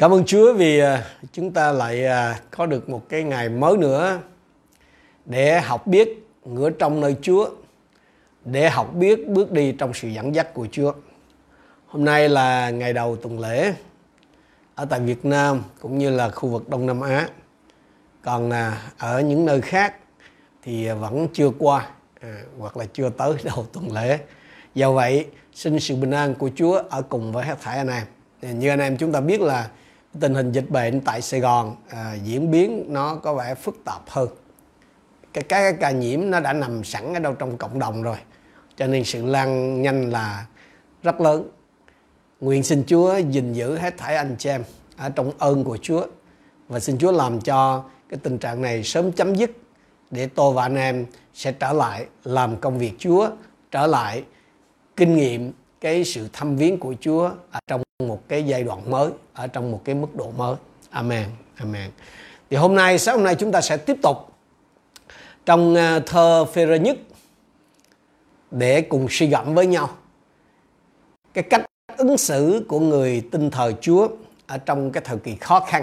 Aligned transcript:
Cảm 0.00 0.10
ơn 0.10 0.24
Chúa 0.24 0.54
vì 0.54 0.78
à, 0.78 1.04
chúng 1.32 1.52
ta 1.52 1.72
lại 1.72 2.04
à, 2.04 2.40
có 2.50 2.66
được 2.66 2.88
một 2.88 3.08
cái 3.08 3.22
ngày 3.22 3.48
mới 3.48 3.76
nữa 3.76 4.18
để 5.24 5.60
học 5.60 5.86
biết 5.86 6.26
ngửa 6.44 6.70
trong 6.70 7.00
nơi 7.00 7.16
Chúa, 7.22 7.50
để 8.44 8.70
học 8.70 8.94
biết 8.94 9.28
bước 9.28 9.52
đi 9.52 9.72
trong 9.72 9.94
sự 9.94 10.08
dẫn 10.08 10.34
dắt 10.34 10.54
của 10.54 10.66
Chúa. 10.72 10.92
Hôm 11.86 12.04
nay 12.04 12.28
là 12.28 12.70
ngày 12.70 12.92
đầu 12.92 13.16
tuần 13.16 13.40
lễ 13.40 13.74
ở 14.74 14.84
tại 14.84 15.00
Việt 15.00 15.24
Nam 15.24 15.62
cũng 15.80 15.98
như 15.98 16.10
là 16.10 16.28
khu 16.30 16.48
vực 16.48 16.68
Đông 16.68 16.86
Nam 16.86 17.00
Á. 17.00 17.28
Còn 18.22 18.50
à, 18.50 18.82
ở 18.98 19.20
những 19.20 19.46
nơi 19.46 19.60
khác 19.60 19.94
thì 20.62 20.88
vẫn 20.88 21.28
chưa 21.32 21.50
qua 21.58 21.86
hoặc 22.58 22.76
là 22.76 22.84
chưa 22.92 23.10
tới 23.10 23.34
đầu 23.44 23.66
tuần 23.72 23.92
lễ. 23.92 24.18
Do 24.74 24.92
vậy, 24.92 25.26
xin 25.54 25.80
sự 25.80 25.96
bình 25.96 26.10
an 26.10 26.34
của 26.34 26.50
Chúa 26.56 26.82
ở 26.90 27.02
cùng 27.02 27.32
với 27.32 27.44
hết 27.46 27.56
thảy 27.60 27.78
anh 27.78 27.88
em. 27.88 28.06
Như 28.58 28.68
anh 28.68 28.80
em 28.80 28.96
chúng 28.96 29.12
ta 29.12 29.20
biết 29.20 29.40
là 29.40 29.68
tình 30.20 30.34
hình 30.34 30.52
dịch 30.52 30.70
bệnh 30.70 31.00
tại 31.00 31.22
Sài 31.22 31.40
Gòn 31.40 31.76
à, 31.88 32.14
diễn 32.24 32.50
biến 32.50 32.84
nó 32.88 33.14
có 33.14 33.34
vẻ 33.34 33.54
phức 33.54 33.84
tạp 33.84 34.02
hơn. 34.08 34.28
Cái, 35.32 35.44
cái 35.44 35.72
ca 35.80 35.90
nhiễm 35.90 36.30
nó 36.30 36.40
đã 36.40 36.52
nằm 36.52 36.84
sẵn 36.84 37.14
ở 37.14 37.20
đâu 37.20 37.34
trong 37.34 37.56
cộng 37.56 37.78
đồng 37.78 38.02
rồi 38.02 38.16
cho 38.76 38.86
nên 38.86 39.04
sự 39.04 39.26
lan 39.26 39.82
nhanh 39.82 40.10
là 40.10 40.46
rất 41.02 41.20
lớn. 41.20 41.48
Nguyện 42.40 42.62
xin 42.62 42.84
Chúa 42.86 43.16
gìn 43.16 43.52
giữ 43.52 43.78
hết 43.78 43.98
thảy 43.98 44.16
anh 44.16 44.36
chị 44.38 44.50
em 44.50 44.62
ở 44.96 45.10
trong 45.10 45.32
ơn 45.38 45.64
của 45.64 45.78
Chúa 45.82 46.06
và 46.68 46.80
xin 46.80 46.98
Chúa 46.98 47.12
làm 47.12 47.40
cho 47.40 47.84
cái 48.08 48.20
tình 48.22 48.38
trạng 48.38 48.62
này 48.62 48.82
sớm 48.84 49.12
chấm 49.12 49.34
dứt 49.34 49.50
để 50.10 50.26
tôi 50.26 50.54
và 50.54 50.62
anh 50.62 50.76
em 50.76 51.06
sẽ 51.34 51.52
trở 51.52 51.72
lại 51.72 52.06
làm 52.24 52.56
công 52.56 52.78
việc 52.78 52.92
Chúa 52.98 53.30
trở 53.70 53.86
lại 53.86 54.24
kinh 54.96 55.16
nghiệm 55.16 55.52
cái 55.80 56.04
sự 56.04 56.28
thăm 56.32 56.56
viếng 56.56 56.78
của 56.78 56.94
Chúa 57.00 57.30
ở 57.50 57.60
trong 57.66 57.82
một 58.08 58.28
cái 58.28 58.42
giai 58.42 58.64
đoạn 58.64 58.90
mới 58.90 59.10
ở 59.32 59.46
trong 59.46 59.70
một 59.70 59.80
cái 59.84 59.94
mức 59.94 60.16
độ 60.16 60.30
mới 60.36 60.56
amen 60.90 61.28
amen 61.56 61.90
thì 62.50 62.56
hôm 62.56 62.74
nay 62.74 62.98
sáng 62.98 63.16
hôm 63.16 63.24
nay 63.24 63.34
chúng 63.34 63.52
ta 63.52 63.60
sẽ 63.60 63.76
tiếp 63.76 63.96
tục 64.02 64.16
trong 65.46 65.74
ờ, 65.74 66.00
thơ 66.06 66.44
phê 66.44 66.78
nhất 66.78 66.96
để 68.50 68.80
cùng 68.80 69.06
suy 69.10 69.26
gẫm 69.26 69.54
với 69.54 69.66
nhau 69.66 69.90
cái 71.34 71.44
cách 71.44 71.62
ứng 71.96 72.18
xử 72.18 72.64
của 72.68 72.80
người 72.80 73.22
tin 73.30 73.50
thờ 73.50 73.72
Chúa 73.80 74.08
ở 74.46 74.58
trong 74.58 74.92
cái 74.92 75.02
thời 75.06 75.16
kỳ 75.16 75.36
khó 75.36 75.60
khăn 75.60 75.82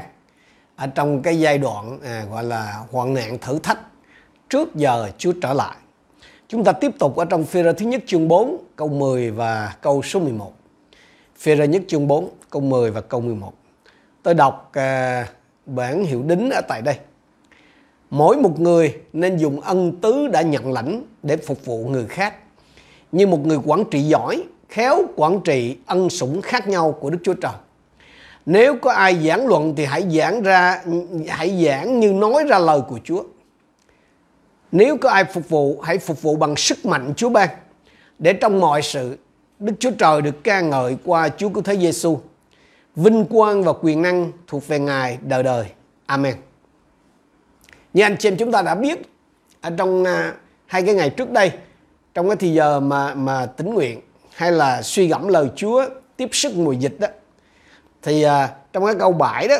ở 0.76 0.88
trong 0.88 1.22
cái 1.22 1.40
giai 1.40 1.58
đoạn 1.58 2.00
à, 2.04 2.26
gọi 2.32 2.44
là 2.44 2.84
hoạn 2.92 3.14
nạn 3.14 3.38
thử 3.42 3.60
thách 3.60 3.80
trước 4.50 4.76
giờ 4.76 5.12
Chúa 5.18 5.32
trở 5.42 5.54
lại. 5.54 5.76
Chúng 6.48 6.64
ta 6.64 6.72
tiếp 6.72 6.92
tục 7.00 7.16
ở 7.16 7.26
trong 7.26 7.46
phi 7.46 7.64
thứ 7.78 7.86
nhất 7.86 8.04
chương 8.06 8.28
4 8.28 8.58
câu 8.76 8.88
10 8.88 9.32
và 9.32 9.76
câu 9.82 10.02
số 10.02 10.20
11. 10.20 10.54
Phê 11.40 11.56
ra 11.56 11.66
nhất 11.66 11.82
chương 11.88 12.08
4 12.08 12.30
câu 12.50 12.62
10 12.62 12.92
và 12.92 13.02
câu 13.02 13.22
11. 13.22 13.54
Tôi 14.24 14.34
đọc 14.34 14.70
à, 14.74 15.28
bản 15.66 16.04
hiệu 16.04 16.24
đính 16.24 16.50
ở 16.50 16.62
tại 16.68 16.82
đây. 16.82 16.96
Mỗi 18.10 18.38
một 18.38 18.60
người 18.60 18.96
nên 19.14 19.38
dùng 19.38 19.62
ân 19.62 19.92
tứ 20.02 20.28
đã 20.28 20.42
nhận 20.42 20.74
lãnh 20.74 21.04
để 21.24 21.38
phục 21.38 21.66
vụ 21.66 21.88
người 21.88 22.06
khác. 22.06 22.36
Như 23.12 23.28
một 23.28 23.46
người 23.46 23.58
quản 23.66 23.84
trị 23.92 24.02
giỏi, 24.02 24.44
khéo 24.70 25.06
quản 25.16 25.40
trị 25.44 25.78
ân 25.86 26.10
sủng 26.10 26.42
khác 26.42 26.68
nhau 26.68 26.92
của 26.92 27.10
Đức 27.10 27.18
Chúa 27.24 27.34
Trời. 27.34 27.54
Nếu 28.46 28.76
có 28.82 28.92
ai 28.92 29.28
giảng 29.28 29.48
luận 29.48 29.74
thì 29.78 29.86
hãy 29.86 30.18
giảng 30.18 30.42
ra 30.42 30.84
hãy 31.28 31.66
giảng 31.66 32.00
như 32.00 32.14
nói 32.14 32.44
ra 32.44 32.60
lời 32.60 32.82
của 32.88 33.00
Chúa. 33.04 33.24
Nếu 34.72 34.98
có 34.98 35.10
ai 35.10 35.24
phục 35.24 35.50
vụ, 35.50 35.82
hãy 35.82 35.98
phục 35.98 36.22
vụ 36.22 36.36
bằng 36.36 36.56
sức 36.56 36.86
mạnh 36.86 37.14
Chúa 37.18 37.30
ban 37.30 37.50
để 38.20 38.34
trong 38.34 38.60
mọi 38.60 38.82
sự 38.82 39.18
Đức 39.60 39.74
Chúa 39.80 39.92
Trời 39.92 40.22
được 40.22 40.44
ca 40.44 40.62
ngợi 40.62 40.98
qua 41.04 41.30
Chúa 41.30 41.50
Cứu 41.50 41.64
Thế 41.64 41.78
Giêsu. 41.78 42.20
Vinh 42.96 43.26
quang 43.26 43.64
và 43.64 43.74
quyền 43.82 44.02
năng 44.02 44.32
thuộc 44.48 44.68
về 44.68 44.80
Ngài 44.80 45.18
đời 45.22 45.44
đời. 45.44 45.66
Amen. 46.06 46.36
Như 47.94 48.04
anh 48.04 48.16
chị 48.20 48.30
em 48.30 48.38
chúng 48.38 48.52
ta 48.52 48.62
đã 48.62 48.76
biết 48.76 49.02
ở 49.62 49.70
trong 49.78 50.04
à, 50.04 50.34
hai 50.66 50.84
cái 50.84 50.96
ngày 50.96 51.10
trước 51.10 51.32
đây 51.32 51.52
trong 52.14 52.28
cái 52.28 52.36
thời 52.36 52.54
giờ 52.54 52.80
mà 52.80 53.14
mà 53.14 53.46
tính 53.46 53.74
nguyện 53.74 54.02
hay 54.36 54.52
là 54.52 54.82
suy 54.82 55.08
gẫm 55.08 55.28
lời 55.28 55.50
Chúa 55.56 55.86
tiếp 56.18 56.30
sức 56.32 56.56
mùa 56.56 56.72
dịch 56.72 56.96
đó 57.00 57.08
thì 58.02 58.26
uh, 58.26 58.32
trong 58.74 58.86
cái 58.86 58.96
câu 59.00 59.12
7 59.12 59.48
đó 59.48 59.56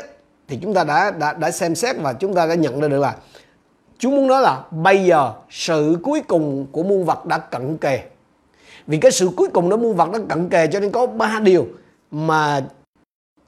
thì 0.48 0.60
chúng 0.62 0.74
ta 0.74 0.84
đã 0.84 1.12
đã 1.12 1.34
đã 1.34 1.52
xem 1.52 1.76
xét 1.76 1.96
và 2.02 2.14
chúng 2.14 2.34
ta 2.34 2.46
đã 2.46 2.56
nhận 2.56 2.80
ra 2.80 2.88
được 2.88 3.00
là 3.00 3.16
Chúa 3.98 4.10
muốn 4.10 4.28
nói 4.28 4.42
là 4.42 4.64
bây 4.72 5.06
giờ 5.06 5.34
sự 5.50 5.98
cuối 6.04 6.22
cùng 6.28 6.68
của 6.72 6.84
muôn 6.84 7.06
vật 7.06 7.26
đã 7.26 7.38
cận 7.38 7.78
kề 7.78 8.00
vì 8.88 8.98
cái 8.98 9.12
sự 9.12 9.30
cuối 9.38 9.48
cùng 9.54 9.70
nó 9.70 9.78
muôn 9.78 9.96
vật 9.96 10.10
nó 10.10 10.20
cận 10.30 10.50
kề 10.50 10.68
cho 10.68 10.80
nên 10.80 10.92
có 10.92 11.08
ba 11.08 11.40
điều 11.40 11.68
mà 12.12 12.62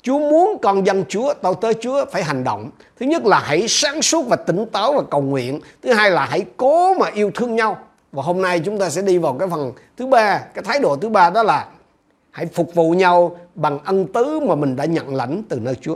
Chúa 0.01 0.19
muốn 0.19 0.57
con 0.61 0.85
dân 0.85 1.03
Chúa, 1.09 1.33
tao 1.33 1.53
tới 1.53 1.73
Chúa 1.73 2.05
phải 2.05 2.23
hành 2.23 2.43
động. 2.43 2.69
Thứ 2.99 3.05
nhất 3.05 3.25
là 3.25 3.39
hãy 3.39 3.67
sáng 3.67 4.01
suốt 4.01 4.27
và 4.27 4.35
tỉnh 4.35 4.65
táo 4.71 4.93
và 4.93 5.01
cầu 5.11 5.21
nguyện. 5.21 5.59
Thứ 5.81 5.93
hai 5.93 6.11
là 6.11 6.25
hãy 6.25 6.45
cố 6.57 6.93
mà 6.93 7.07
yêu 7.13 7.31
thương 7.35 7.55
nhau. 7.55 7.77
Và 8.11 8.23
hôm 8.23 8.41
nay 8.41 8.59
chúng 8.59 8.79
ta 8.79 8.89
sẽ 8.89 9.01
đi 9.01 9.17
vào 9.17 9.33
cái 9.33 9.47
phần 9.47 9.73
thứ 9.97 10.07
ba, 10.07 10.39
cái 10.53 10.63
thái 10.63 10.79
độ 10.79 10.95
thứ 10.95 11.09
ba 11.09 11.29
đó 11.29 11.43
là 11.43 11.67
hãy 12.31 12.45
phục 12.45 12.75
vụ 12.75 12.91
nhau 12.91 13.37
bằng 13.55 13.79
ân 13.83 14.07
tứ 14.07 14.39
mà 14.39 14.55
mình 14.55 14.75
đã 14.75 14.85
nhận 14.85 15.15
lãnh 15.15 15.43
từ 15.49 15.59
nơi 15.59 15.75
Chúa. 15.75 15.95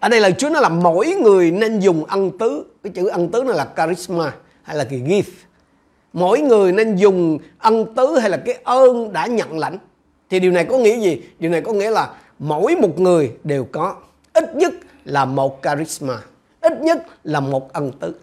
Ở 0.00 0.08
đây 0.08 0.20
là 0.20 0.30
Chúa 0.30 0.48
nói 0.48 0.62
là 0.62 0.68
mỗi 0.68 1.14
người 1.14 1.50
nên 1.50 1.78
dùng 1.78 2.04
ân 2.04 2.38
tứ. 2.38 2.64
Cái 2.82 2.92
chữ 2.92 3.06
ân 3.06 3.28
tứ 3.28 3.42
này 3.42 3.56
là 3.56 3.68
charisma 3.76 4.32
hay 4.62 4.76
là 4.76 4.84
cái 4.84 4.98
gift 5.00 5.45
mỗi 6.16 6.40
người 6.40 6.72
nên 6.72 6.96
dùng 6.96 7.38
ân 7.58 7.94
tứ 7.94 8.18
hay 8.18 8.30
là 8.30 8.36
cái 8.36 8.58
ơn 8.64 9.12
đã 9.12 9.26
nhận 9.26 9.58
lãnh. 9.58 9.78
Thì 10.30 10.40
điều 10.40 10.52
này 10.52 10.64
có 10.64 10.78
nghĩa 10.78 10.98
gì? 11.00 11.22
Điều 11.38 11.50
này 11.50 11.60
có 11.60 11.72
nghĩa 11.72 11.90
là 11.90 12.14
mỗi 12.38 12.76
một 12.76 12.98
người 12.98 13.32
đều 13.44 13.66
có. 13.72 13.94
Ít 14.32 14.56
nhất 14.56 14.72
là 15.04 15.24
một 15.24 15.60
charisma. 15.62 16.18
Ít 16.60 16.80
nhất 16.80 17.06
là 17.24 17.40
một 17.40 17.72
ân 17.72 17.92
tứ. 17.92 18.14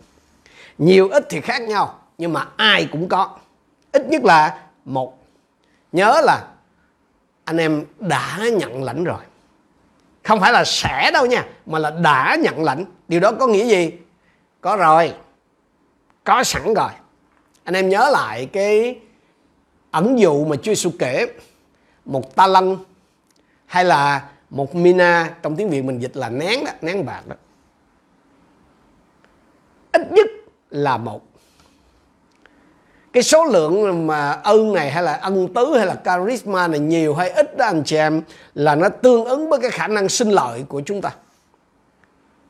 Nhiều 0.77 1.09
ít 1.09 1.25
thì 1.29 1.41
khác 1.41 1.61
nhau, 1.61 1.99
nhưng 2.17 2.33
mà 2.33 2.47
ai 2.55 2.87
cũng 2.91 3.09
có. 3.09 3.37
Ít 3.91 4.07
nhất 4.09 4.23
là 4.23 4.59
một. 4.85 5.17
Nhớ 5.91 6.21
là 6.23 6.47
anh 7.45 7.57
em 7.57 7.85
đã 7.99 8.39
nhận 8.57 8.83
lãnh 8.83 9.03
rồi. 9.03 9.21
Không 10.23 10.39
phải 10.39 10.51
là 10.53 10.63
sẽ 10.65 11.11
đâu 11.13 11.25
nha, 11.25 11.45
mà 11.65 11.79
là 11.79 11.91
đã 11.91 12.37
nhận 12.39 12.63
lãnh. 12.63 12.85
Điều 13.07 13.19
đó 13.19 13.31
có 13.39 13.47
nghĩa 13.47 13.65
gì? 13.65 13.91
Có 14.61 14.75
rồi. 14.75 15.13
Có 16.23 16.43
sẵn 16.43 16.73
rồi 16.73 16.89
anh 17.63 17.75
em 17.75 17.89
nhớ 17.89 18.09
lại 18.11 18.45
cái 18.45 18.99
ẩn 19.91 20.19
dụ 20.19 20.45
mà 20.45 20.55
Chúa 20.55 20.71
Giêsu 20.71 20.91
kể 20.99 21.27
một 22.05 22.35
ta 22.35 22.47
lân 22.47 22.77
hay 23.65 23.85
là 23.85 24.29
một 24.49 24.75
mina 24.75 25.35
trong 25.41 25.55
tiếng 25.55 25.69
Việt 25.69 25.81
mình 25.81 25.99
dịch 25.99 26.17
là 26.17 26.29
nén 26.29 26.65
đó, 26.65 26.71
nén 26.81 27.05
bạc 27.05 27.21
đó. 27.27 27.35
Ít 29.91 30.11
nhất 30.11 30.27
là 30.69 30.97
một. 30.97 31.21
Cái 33.13 33.23
số 33.23 33.45
lượng 33.45 34.07
mà 34.07 34.31
ân 34.31 34.73
này 34.73 34.91
hay 34.91 35.03
là 35.03 35.13
ân 35.13 35.53
tứ 35.53 35.77
hay 35.77 35.85
là 35.85 35.95
charisma 36.05 36.67
này 36.67 36.79
nhiều 36.79 37.15
hay 37.15 37.29
ít 37.29 37.57
đó 37.57 37.65
anh 37.65 37.83
chị 37.85 37.95
em 37.95 38.21
là 38.53 38.75
nó 38.75 38.89
tương 38.89 39.25
ứng 39.25 39.49
với 39.49 39.59
cái 39.59 39.71
khả 39.71 39.87
năng 39.87 40.09
sinh 40.09 40.29
lợi 40.29 40.63
của 40.67 40.81
chúng 40.85 41.01
ta. 41.01 41.11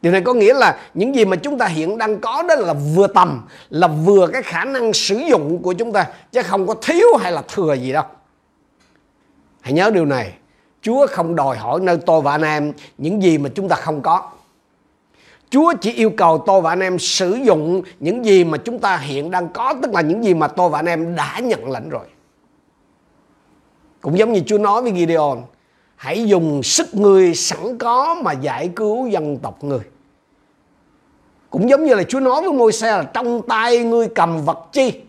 Điều 0.04 0.12
này 0.12 0.22
có 0.22 0.34
nghĩa 0.34 0.54
là 0.54 0.78
những 0.94 1.16
gì 1.16 1.26
mà 1.26 1.36
chúng 1.36 1.58
ta 1.58 1.66
hiện 1.66 1.98
đang 1.98 2.20
có 2.20 2.44
đó 2.48 2.56
là 2.56 2.74
vừa 2.74 3.08
tầm, 3.08 3.42
là 3.70 3.88
vừa 3.88 4.28
cái 4.28 4.42
khả 4.42 4.66
năng 4.66 4.94
sử 4.94 5.18
dụng 5.18 5.62
của 5.64 5.74
chúng 5.74 5.92
ta, 5.92 6.08
chứ 6.32 6.42
không 6.42 6.68
có 6.68 6.74
thiếu 6.82 7.08
hay 7.20 7.32
là 7.32 7.44
thừa 7.48 7.74
gì 7.74 7.92
đâu. 7.92 8.04
Hãy 9.62 9.74
nhớ 9.74 9.92
điều 9.94 10.06
này, 10.06 10.34
Chúa 10.82 11.08
không 11.08 11.36
đòi 11.36 11.58
hỏi 11.58 11.80
nơi 11.80 11.98
tôi 12.06 12.22
và 12.22 12.32
anh 12.32 12.42
em 12.42 12.74
những 12.98 13.24
gì 13.24 13.38
mà 13.38 13.50
chúng 13.56 13.70
ta 13.70 13.76
không 13.76 14.02
có. 14.02 14.32
Chúa 15.50 15.74
chỉ 15.82 15.94
yêu 15.94 16.10
cầu 16.10 16.44
tôi 16.46 16.62
và 16.62 16.72
anh 16.72 16.80
em 16.80 17.00
sử 17.00 17.34
dụng 17.34 17.82
những 18.00 18.26
gì 18.26 18.44
mà 18.44 18.58
chúng 18.58 18.80
ta 18.80 18.98
hiện 18.98 19.32
đang 19.32 19.50
có, 19.50 19.74
tức 19.82 19.94
là 19.94 20.02
những 20.02 20.24
gì 20.24 20.34
mà 20.34 20.48
tôi 20.48 20.70
và 20.70 20.80
anh 20.80 20.86
em 20.86 21.16
đã 21.16 21.40
nhận 21.40 21.72
lãnh 21.72 21.90
rồi. 21.90 22.06
Cũng 24.02 24.18
giống 24.18 24.34
như 24.34 24.42
Chúa 24.46 24.58
nói 24.58 24.82
với 24.82 24.94
Gideon, 24.96 25.38
hãy 26.04 26.26
dùng 26.26 26.64
sức 26.64 26.96
người 26.96 27.36
sẵn 27.36 27.78
có 27.78 28.16
mà 28.24 28.32
giải 28.32 28.70
cứu 28.76 29.08
dân 29.08 29.38
tộc 29.38 29.64
người 29.64 29.80
cũng 31.50 31.70
giống 31.70 31.86
như 31.86 31.96
là 31.96 32.04
Chúa 32.04 32.20
nói 32.20 32.42
với 32.42 32.54
môi 32.54 32.74
xe 32.74 32.92
là 32.92 33.04
trong 33.04 33.42
tay 33.48 33.84
ngươi 33.84 34.08
cầm 34.16 34.42
vật 34.42 34.60
chi? 34.72 35.02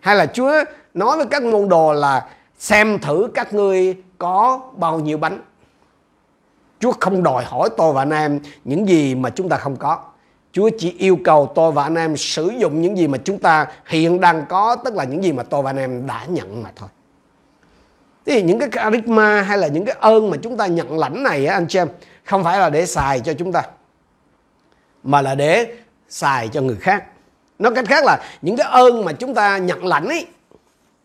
Hay 0.00 0.16
là 0.16 0.26
Chúa 0.26 0.52
nói 0.94 1.16
với 1.16 1.26
các 1.26 1.42
môn 1.42 1.68
đồ 1.68 1.92
là 1.92 2.28
xem 2.58 2.98
thử 2.98 3.28
các 3.34 3.54
ngươi 3.54 3.96
có 4.18 4.60
bao 4.76 5.00
nhiêu 5.00 5.18
bánh? 5.18 5.40
Chúa 6.78 6.92
không 7.00 7.22
đòi 7.22 7.44
hỏi 7.44 7.68
tôi 7.76 7.92
và 7.92 8.02
anh 8.02 8.10
em 8.10 8.40
những 8.64 8.88
gì 8.88 9.14
mà 9.14 9.30
chúng 9.30 9.48
ta 9.48 9.56
không 9.56 9.76
có. 9.76 9.98
Chúa 10.52 10.70
chỉ 10.78 10.94
yêu 10.98 11.18
cầu 11.24 11.52
tôi 11.54 11.72
và 11.72 11.82
anh 11.82 11.94
em 11.94 12.16
sử 12.16 12.52
dụng 12.58 12.82
những 12.82 12.98
gì 12.98 13.08
mà 13.08 13.18
chúng 13.24 13.38
ta 13.38 13.66
hiện 13.86 14.20
đang 14.20 14.44
có, 14.48 14.76
Tức 14.84 14.94
là 14.94 15.04
những 15.04 15.24
gì 15.24 15.32
mà 15.32 15.42
tôi 15.42 15.62
và 15.62 15.70
anh 15.70 15.78
em 15.78 16.06
đã 16.06 16.26
nhận 16.28 16.62
mà 16.62 16.72
thôi. 16.76 16.88
Thì 18.30 18.42
những 18.42 18.58
cái 18.58 18.68
charisma 18.72 19.42
hay 19.42 19.58
là 19.58 19.66
những 19.66 19.84
cái 19.84 19.96
ơn 20.00 20.30
mà 20.30 20.36
chúng 20.42 20.56
ta 20.56 20.66
nhận 20.66 20.98
lãnh 20.98 21.22
này 21.22 21.46
á, 21.46 21.54
anh 21.54 21.66
chị 21.68 21.78
em, 21.78 21.88
Không 22.24 22.44
phải 22.44 22.58
là 22.58 22.70
để 22.70 22.86
xài 22.86 23.20
cho 23.20 23.32
chúng 23.32 23.52
ta, 23.52 23.62
mà 25.02 25.22
là 25.22 25.34
để 25.34 25.74
xài 26.08 26.48
cho 26.48 26.60
người 26.60 26.76
khác 26.76 27.04
nói 27.58 27.72
cách 27.74 27.84
khác 27.88 28.04
là 28.04 28.22
những 28.42 28.56
cái 28.56 28.66
ơn 28.70 29.04
mà 29.04 29.12
chúng 29.12 29.34
ta 29.34 29.58
nhận 29.58 29.86
lãnh 29.86 30.08
ấy, 30.08 30.26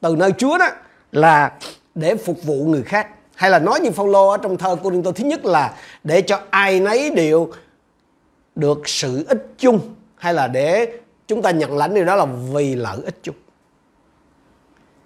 từ 0.01 0.16
nơi 0.16 0.31
Chúa 0.38 0.57
đó, 0.57 0.68
là 1.12 1.51
để 1.95 2.16
phục 2.16 2.44
vụ 2.44 2.66
người 2.66 2.83
khác 2.83 3.07
hay 3.36 3.50
là 3.50 3.60
nói 3.60 3.80
như 3.80 3.92
Phaolô 3.92 4.30
ở 4.30 4.38
trong 4.38 4.57
thơ 4.57 4.75
Cô-rinh-tô 4.83 5.12
thứ 5.12 5.24
nhất 5.24 5.45
là 5.45 5.74
để 6.04 6.21
cho 6.21 6.39
ai 6.50 6.80
nấy 6.80 7.10
đều 7.10 7.51
được 8.56 8.89
sự 8.89 9.25
ích 9.28 9.48
chung, 9.57 9.80
hay 10.16 10.33
là 10.33 10.48
để 10.48 10.98
chúng 11.28 11.42
ta 11.42 11.51
nhận 11.51 11.78
lãnh 11.78 11.94
điều 11.94 12.06
đó 12.06 12.16
là 12.16 12.25
vì 12.25 12.75
lợi 12.75 12.98
ích 13.06 13.19
chung. 13.24 13.36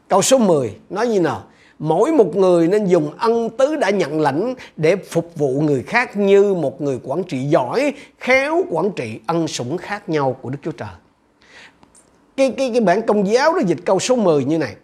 Câu 0.07 0.21
số 0.21 0.37
10 0.37 0.75
nói 0.89 1.07
như 1.07 1.21
nào? 1.21 1.43
Mỗi 1.79 2.11
một 2.11 2.35
người 2.35 2.67
nên 2.67 2.85
dùng 2.85 3.11
ân 3.17 3.49
tứ 3.49 3.75
đã 3.75 3.89
nhận 3.89 4.21
lãnh 4.21 4.53
để 4.77 4.95
phục 4.95 5.35
vụ 5.35 5.61
người 5.61 5.83
khác 5.83 6.17
như 6.17 6.53
một 6.53 6.81
người 6.81 6.99
quản 7.03 7.23
trị 7.23 7.43
giỏi, 7.43 7.93
khéo 8.17 8.63
quản 8.69 8.91
trị 8.95 9.19
ân 9.27 9.47
sủng 9.47 9.77
khác 9.77 10.09
nhau 10.09 10.37
của 10.41 10.49
Đức 10.49 10.57
Chúa 10.63 10.71
Trời. 10.71 10.89
Cái, 12.37 12.53
cái, 12.57 12.69
cái 12.73 12.81
bản 12.81 13.01
công 13.01 13.27
giáo 13.27 13.53
đó 13.53 13.61
dịch 13.65 13.79
câu 13.85 13.99
số 13.99 14.15
10 14.15 14.45
như 14.45 14.57
này 14.57 14.75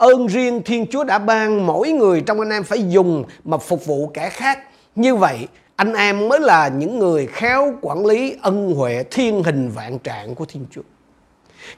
ơn 0.00 0.26
riêng 0.26 0.62
Thiên 0.64 0.86
Chúa 0.86 1.04
đã 1.04 1.18
ban 1.18 1.66
mỗi 1.66 1.90
người 1.92 2.20
trong 2.20 2.40
anh 2.40 2.50
em 2.50 2.64
phải 2.64 2.88
dùng 2.88 3.24
mà 3.44 3.58
phục 3.58 3.86
vụ 3.86 4.10
kẻ 4.14 4.28
khác. 4.28 4.58
Như 4.96 5.14
vậy, 5.14 5.48
anh 5.76 5.94
em 5.94 6.28
mới 6.28 6.40
là 6.40 6.68
những 6.68 6.98
người 6.98 7.26
khéo 7.26 7.74
quản 7.82 8.06
lý 8.06 8.36
ân 8.42 8.74
huệ 8.74 9.04
thiên 9.10 9.42
hình 9.42 9.70
vạn 9.70 9.98
trạng 9.98 10.34
của 10.34 10.44
Thiên 10.44 10.66
Chúa. 10.70 10.82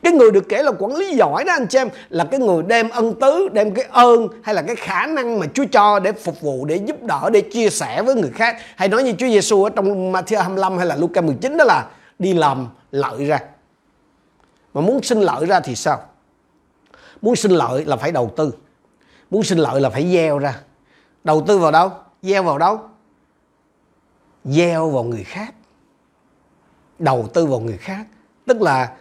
Cái 0.03 0.13
người 0.13 0.31
được 0.31 0.49
kể 0.49 0.63
là 0.63 0.73
quản 0.79 0.97
lý 0.97 1.17
giỏi 1.17 1.45
đó 1.45 1.53
anh 1.53 1.67
chị 1.67 1.79
em 1.79 1.89
là 2.09 2.25
cái 2.25 2.41
người 2.41 2.63
đem 2.63 2.91
ân 2.91 3.15
tứ, 3.21 3.49
đem 3.53 3.75
cái 3.75 3.85
ơn 3.91 4.29
hay 4.43 4.55
là 4.55 4.63
cái 4.63 4.77
khả 4.77 5.07
năng 5.07 5.39
mà 5.39 5.47
Chúa 5.55 5.65
cho 5.73 5.99
để 5.99 6.13
phục 6.13 6.41
vụ, 6.41 6.65
để 6.65 6.77
giúp 6.77 7.03
đỡ, 7.03 7.31
để 7.33 7.41
chia 7.41 7.71
sẻ 7.71 8.03
với 8.03 8.15
người 8.15 8.31
khác. 8.35 8.57
Hay 8.77 8.89
nói 8.89 9.03
như 9.03 9.13
Chúa 9.19 9.29
Giêsu 9.29 9.65
ở 9.65 9.71
trong 9.71 10.13
Matthew 10.13 10.43
25 10.43 10.79
hay 10.79 10.87
là 10.87 10.97
Luca 10.97 11.21
19 11.21 11.57
đó 11.57 11.65
là 11.65 11.87
đi 12.19 12.35
làm 12.35 12.69
lợi 12.91 13.25
ra. 13.25 13.39
Mà 14.75 14.81
muốn 14.81 15.03
sinh 15.03 15.21
lợi 15.21 15.47
ra 15.47 15.61
thì 15.61 15.75
sao? 15.75 16.01
muốn 17.23 17.37
sinh 17.37 17.53
lợi 17.53 17.85
là 17.85 17.97
phải 17.97 18.13
đầu 18.13 18.33
tư 18.37 18.55
muốn 19.31 19.43
sinh 19.43 19.59
lợi 19.59 19.81
là 19.81 19.91
phải 19.91 20.13
gieo 20.13 20.39
ra 20.39 20.61
đầu 21.25 21.45
tư 21.47 21.59
vào 21.59 21.71
đâu 21.71 21.91
gieo 22.23 22.43
vào 22.43 22.59
đâu 22.59 22.81
gieo 24.45 24.91
vào 24.91 25.03
người 25.03 25.25
khác 25.25 25.55
đầu 26.99 27.29
tư 27.35 27.47
vào 27.47 27.61
người 27.61 27.77
khác 27.77 28.07
tức 28.47 28.63
là 28.63 28.97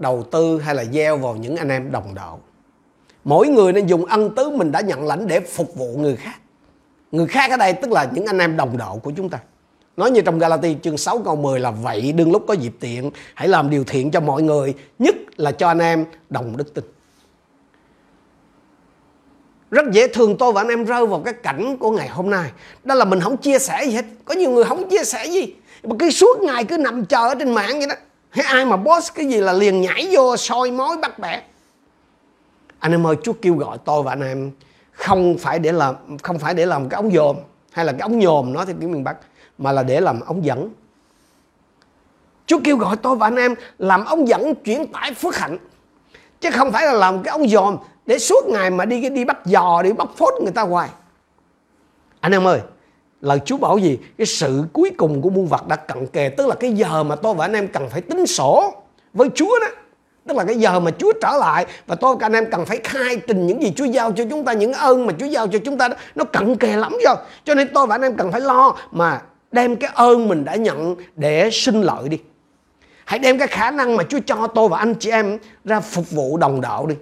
đầu 0.00 0.22
tư 0.30 0.58
hay 0.58 0.74
là 0.74 0.84
gieo 0.84 1.16
vào 1.16 1.36
những 1.36 1.56
anh 1.56 1.68
em 1.68 1.92
đồng 1.92 2.14
đạo 2.14 2.40
mỗi 3.24 3.48
người 3.48 3.72
nên 3.72 3.86
dùng 3.86 4.04
ân 4.04 4.34
tứ 4.34 4.50
mình 4.50 4.72
đã 4.72 4.80
nhận 4.80 5.06
lãnh 5.06 5.26
để 5.26 5.40
phục 5.40 5.74
vụ 5.74 5.96
người 5.98 6.16
khác. 6.16 6.40
Người 7.12 7.26
khác 7.26 7.50
ở 7.50 7.56
đây 7.56 7.72
tức 7.72 7.90
là 7.90 8.10
những 8.12 8.26
anh 8.26 8.38
em 8.38 8.56
đồng 8.56 8.76
đạo 8.76 9.00
của 9.02 9.12
chúng 9.16 9.28
ta. 9.28 9.38
Nói 9.96 10.10
như 10.10 10.20
trong 10.20 10.38
Galati 10.38 10.76
chương 10.82 10.96
6 10.96 11.18
câu 11.18 11.36
10 11.36 11.60
là 11.60 11.70
vậy 11.70 12.12
đương 12.12 12.32
lúc 12.32 12.44
có 12.48 12.54
dịp 12.54 12.72
tiện, 12.80 13.10
hãy 13.34 13.48
làm 13.48 13.70
điều 13.70 13.84
thiện 13.84 14.10
cho 14.10 14.20
mọi 14.20 14.42
người, 14.42 14.74
nhất 14.98 15.14
là 15.36 15.52
cho 15.52 15.68
anh 15.68 15.78
em 15.78 16.04
đồng 16.30 16.56
đức 16.56 16.74
tin. 16.74 16.84
Rất 19.70 19.90
dễ 19.92 20.08
thường 20.08 20.36
tôi 20.38 20.52
và 20.52 20.60
anh 20.60 20.68
em 20.68 20.84
rơi 20.84 21.06
vào 21.06 21.20
cái 21.20 21.34
cảnh 21.34 21.76
của 21.76 21.90
ngày 21.90 22.08
hôm 22.08 22.30
nay. 22.30 22.50
Đó 22.84 22.94
là 22.94 23.04
mình 23.04 23.20
không 23.20 23.36
chia 23.36 23.58
sẻ 23.58 23.84
gì 23.84 23.92
hết. 23.92 24.04
Có 24.24 24.34
nhiều 24.34 24.50
người 24.50 24.64
không 24.64 24.90
chia 24.90 25.04
sẻ 25.04 25.26
gì. 25.26 25.54
Mà 25.82 25.96
cứ 25.98 26.10
suốt 26.10 26.40
ngày 26.40 26.64
cứ 26.64 26.76
nằm 26.76 27.04
chờ 27.04 27.28
ở 27.28 27.34
trên 27.34 27.54
mạng 27.54 27.78
vậy 27.78 27.86
đó 27.86 27.94
hay 28.30 28.44
ai 28.44 28.64
mà 28.64 28.76
boss 28.76 29.14
cái 29.14 29.26
gì 29.26 29.40
là 29.40 29.52
liền 29.52 29.80
nhảy 29.80 30.08
vô, 30.12 30.36
soi 30.36 30.70
mối 30.70 30.96
bắt 30.96 31.18
bẻ. 31.18 31.42
Anh 32.78 32.92
em 32.92 33.06
ơi, 33.06 33.16
Chúa 33.22 33.32
kêu 33.42 33.54
gọi 33.54 33.78
tôi 33.84 34.02
và 34.02 34.12
anh 34.12 34.20
em 34.20 34.50
không 34.92 35.38
phải 35.38 35.58
để 35.58 35.72
làm, 35.72 36.18
không 36.22 36.38
phải 36.38 36.54
để 36.54 36.66
làm 36.66 36.88
cái 36.88 36.96
ống 36.96 37.10
dòm 37.10 37.36
hay 37.72 37.84
là 37.84 37.92
cái 37.92 38.00
ống 38.00 38.18
nhòm 38.18 38.52
nói 38.52 38.66
theo 38.66 38.76
tiếng 38.80 38.92
miền 38.92 39.04
Bắc, 39.04 39.16
mà 39.58 39.72
là 39.72 39.82
để 39.82 40.00
làm 40.00 40.20
ống 40.20 40.44
dẫn. 40.44 40.70
Chúa 42.46 42.58
kêu 42.64 42.76
gọi 42.76 42.96
tôi 42.96 43.16
và 43.16 43.26
anh 43.26 43.36
em 43.36 43.54
làm 43.78 44.04
ống 44.04 44.28
dẫn 44.28 44.54
chuyển 44.54 44.92
tải 44.92 45.14
phước 45.14 45.36
hạnh, 45.36 45.58
chứ 46.40 46.50
không 46.50 46.72
phải 46.72 46.86
là 46.86 46.92
làm 46.92 47.22
cái 47.22 47.32
ống 47.32 47.48
dòm 47.48 47.76
để 48.06 48.18
suốt 48.18 48.46
ngày 48.46 48.70
mà 48.70 48.84
đi 48.84 49.08
đi 49.08 49.24
bắt 49.24 49.38
giò, 49.44 49.82
đi 49.82 49.92
bắt 49.92 50.08
phốt 50.16 50.34
người 50.42 50.52
ta 50.52 50.62
hoài. 50.62 50.88
Anh 52.20 52.32
em 52.32 52.46
ơi 52.46 52.60
lời 53.20 53.38
Chúa 53.44 53.56
bảo 53.56 53.78
gì? 53.78 53.98
Cái 54.18 54.26
sự 54.26 54.64
cuối 54.72 54.90
cùng 54.96 55.22
của 55.22 55.30
muôn 55.30 55.46
vật 55.46 55.68
đã 55.68 55.76
cận 55.76 56.06
kề, 56.06 56.28
tức 56.28 56.46
là 56.46 56.54
cái 56.54 56.72
giờ 56.72 57.02
mà 57.02 57.16
tôi 57.16 57.34
và 57.34 57.44
anh 57.44 57.52
em 57.52 57.68
cần 57.68 57.88
phải 57.90 58.00
tính 58.00 58.26
sổ 58.26 58.74
với 59.12 59.28
Chúa 59.34 59.58
đó. 59.60 59.66
Tức 60.26 60.36
là 60.36 60.44
cái 60.44 60.56
giờ 60.56 60.80
mà 60.80 60.90
Chúa 60.90 61.12
trở 61.22 61.36
lại 61.40 61.66
và 61.86 61.94
tôi 61.94 62.16
và 62.16 62.26
anh 62.26 62.32
em 62.32 62.50
cần 62.50 62.66
phải 62.66 62.80
khai 62.84 63.16
trình 63.26 63.46
những 63.46 63.62
gì 63.62 63.72
Chúa 63.76 63.84
giao 63.84 64.12
cho 64.12 64.24
chúng 64.30 64.44
ta, 64.44 64.52
những 64.52 64.72
ơn 64.72 65.06
mà 65.06 65.12
Chúa 65.18 65.26
giao 65.26 65.46
cho 65.46 65.58
chúng 65.64 65.78
ta 65.78 65.88
đó, 65.88 65.96
nó 66.14 66.24
cận 66.24 66.56
kề 66.56 66.76
lắm 66.76 66.92
rồi 67.04 67.16
cho 67.44 67.54
nên 67.54 67.68
tôi 67.74 67.86
và 67.86 67.94
anh 67.94 68.02
em 68.02 68.16
cần 68.16 68.32
phải 68.32 68.40
lo 68.40 68.76
mà 68.90 69.22
đem 69.52 69.76
cái 69.76 69.90
ơn 69.94 70.28
mình 70.28 70.44
đã 70.44 70.54
nhận 70.54 70.94
để 71.16 71.50
sinh 71.52 71.82
lợi 71.82 72.08
đi. 72.08 72.18
Hãy 73.04 73.18
đem 73.18 73.38
cái 73.38 73.48
khả 73.48 73.70
năng 73.70 73.96
mà 73.96 74.04
Chúa 74.04 74.18
cho 74.26 74.46
tôi 74.46 74.68
và 74.68 74.78
anh 74.78 74.94
chị 74.94 75.10
em 75.10 75.38
ra 75.64 75.80
phục 75.80 76.10
vụ 76.10 76.36
đồng 76.36 76.60
đạo 76.60 76.86
đi. 76.86 76.94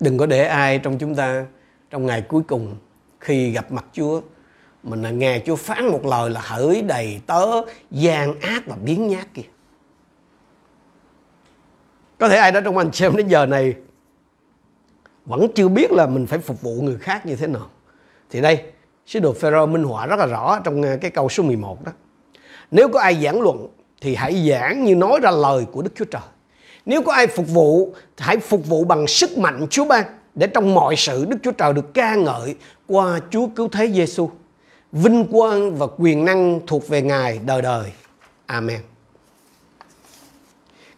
Đừng 0.00 0.18
có 0.18 0.26
để 0.26 0.44
ai 0.44 0.78
trong 0.78 0.98
chúng 0.98 1.14
ta 1.14 1.44
trong 1.90 2.06
ngày 2.06 2.22
cuối 2.28 2.42
cùng 2.48 2.76
khi 3.24 3.50
gặp 3.50 3.72
mặt 3.72 3.84
Chúa 3.92 4.20
mình 4.82 5.02
là 5.02 5.10
nghe 5.10 5.42
Chúa 5.46 5.56
phán 5.56 5.86
một 5.86 6.06
lời 6.06 6.30
là 6.30 6.40
hỡi 6.44 6.82
đầy 6.82 7.20
tớ 7.26 7.46
gian 7.90 8.40
ác 8.40 8.66
và 8.66 8.76
biến 8.84 9.08
nhát 9.08 9.34
kia 9.34 9.42
có 12.18 12.28
thể 12.28 12.36
ai 12.36 12.52
đó 12.52 12.60
trong 12.60 12.78
anh 12.78 12.92
xem 12.92 13.16
đến 13.16 13.28
giờ 13.28 13.46
này 13.46 13.74
vẫn 15.24 15.48
chưa 15.54 15.68
biết 15.68 15.92
là 15.92 16.06
mình 16.06 16.26
phải 16.26 16.38
phục 16.38 16.62
vụ 16.62 16.82
người 16.82 16.96
khác 16.96 17.26
như 17.26 17.36
thế 17.36 17.46
nào. 17.46 17.70
Thì 18.30 18.40
đây 18.40 18.62
sứ 19.06 19.20
đồ 19.20 19.32
Phêrô 19.32 19.66
minh 19.66 19.84
họa 19.84 20.06
rất 20.06 20.18
là 20.18 20.26
rõ 20.26 20.60
trong 20.64 20.82
à, 20.82 20.96
cái 21.00 21.10
câu 21.10 21.28
số 21.28 21.42
11 21.42 21.84
đó. 21.84 21.92
Nếu 22.70 22.88
có 22.88 23.00
ai 23.00 23.24
giảng 23.24 23.40
luận 23.40 23.68
thì 24.00 24.14
hãy 24.14 24.48
giảng 24.50 24.84
như 24.84 24.94
nói 24.94 25.20
ra 25.22 25.30
lời 25.30 25.66
của 25.72 25.82
Đức 25.82 25.90
Chúa 25.94 26.04
Trời. 26.04 26.22
Nếu 26.86 27.02
có 27.02 27.12
ai 27.12 27.26
phục 27.26 27.48
vụ, 27.48 27.94
hãy 28.18 28.38
phục 28.38 28.66
vụ 28.66 28.84
bằng 28.84 29.06
sức 29.06 29.38
mạnh 29.38 29.66
Chúa 29.70 29.84
ban 29.84 30.04
để 30.34 30.46
trong 30.46 30.74
mọi 30.74 30.96
sự 30.96 31.24
Đức 31.24 31.36
Chúa 31.42 31.50
Trời 31.50 31.72
được 31.72 31.94
ca 31.94 32.14
ngợi 32.14 32.56
qua 32.86 33.20
Chúa 33.30 33.46
cứu 33.56 33.68
thế 33.68 33.90
Giêsu. 33.92 34.30
Vinh 34.92 35.26
quang 35.32 35.76
và 35.76 35.86
quyền 35.98 36.24
năng 36.24 36.60
thuộc 36.66 36.88
về 36.88 37.02
Ngài 37.02 37.40
đời 37.46 37.62
đời. 37.62 37.92
Amen. 38.46 38.80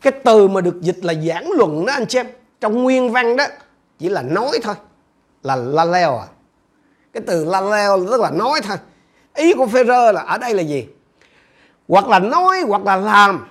Cái 0.01 0.13
từ 0.25 0.49
mà 0.49 0.61
được 0.61 0.81
dịch 0.81 1.05
là 1.05 1.15
giảng 1.15 1.51
luận 1.51 1.87
đó 1.87 1.93
anh 1.93 2.07
chị 2.07 2.19
em, 2.19 2.27
trong 2.61 2.83
nguyên 2.83 3.11
văn 3.13 3.37
đó 3.37 3.47
chỉ 3.99 4.09
là 4.09 4.23
nói 4.23 4.59
thôi, 4.63 4.75
là 5.43 5.57
la 5.57 5.85
leo 5.85 6.19
à. 6.19 6.27
Cái 7.13 7.23
từ 7.27 7.45
la 7.45 7.61
leo 7.61 8.07
tức 8.11 8.21
là 8.21 8.31
nói 8.31 8.61
thôi. 8.65 8.77
Ý 9.35 9.55
của 9.55 9.67
phêrô 9.67 10.13
là 10.13 10.21
ở 10.21 10.39
đây 10.39 10.55
là 10.55 10.63
gì? 10.63 10.87
Hoặc 11.89 12.09
là 12.09 12.19
nói 12.19 12.61
hoặc 12.69 12.85
là 12.85 12.97
làm 12.97 13.47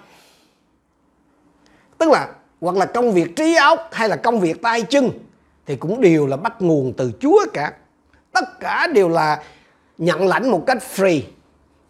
tức 1.97 2.09
là 2.09 2.27
hoặc 2.61 2.75
là 2.75 2.85
công 2.85 3.11
việc 3.11 3.35
trí 3.35 3.55
óc 3.55 3.89
hay 3.91 4.09
là 4.09 4.15
công 4.15 4.39
việc 4.39 4.61
tay 4.61 4.81
chân 4.81 5.09
thì 5.65 5.75
cũng 5.75 6.01
đều 6.01 6.27
là 6.27 6.37
bắt 6.37 6.61
nguồn 6.61 6.93
từ 6.97 7.11
Chúa 7.19 7.45
cả. 7.53 7.73
Tất 8.31 8.59
cả 8.59 8.87
đều 8.93 9.09
là 9.09 9.43
nhận 9.97 10.27
lãnh 10.27 10.51
một 10.51 10.63
cách 10.67 10.77
free. 10.95 11.21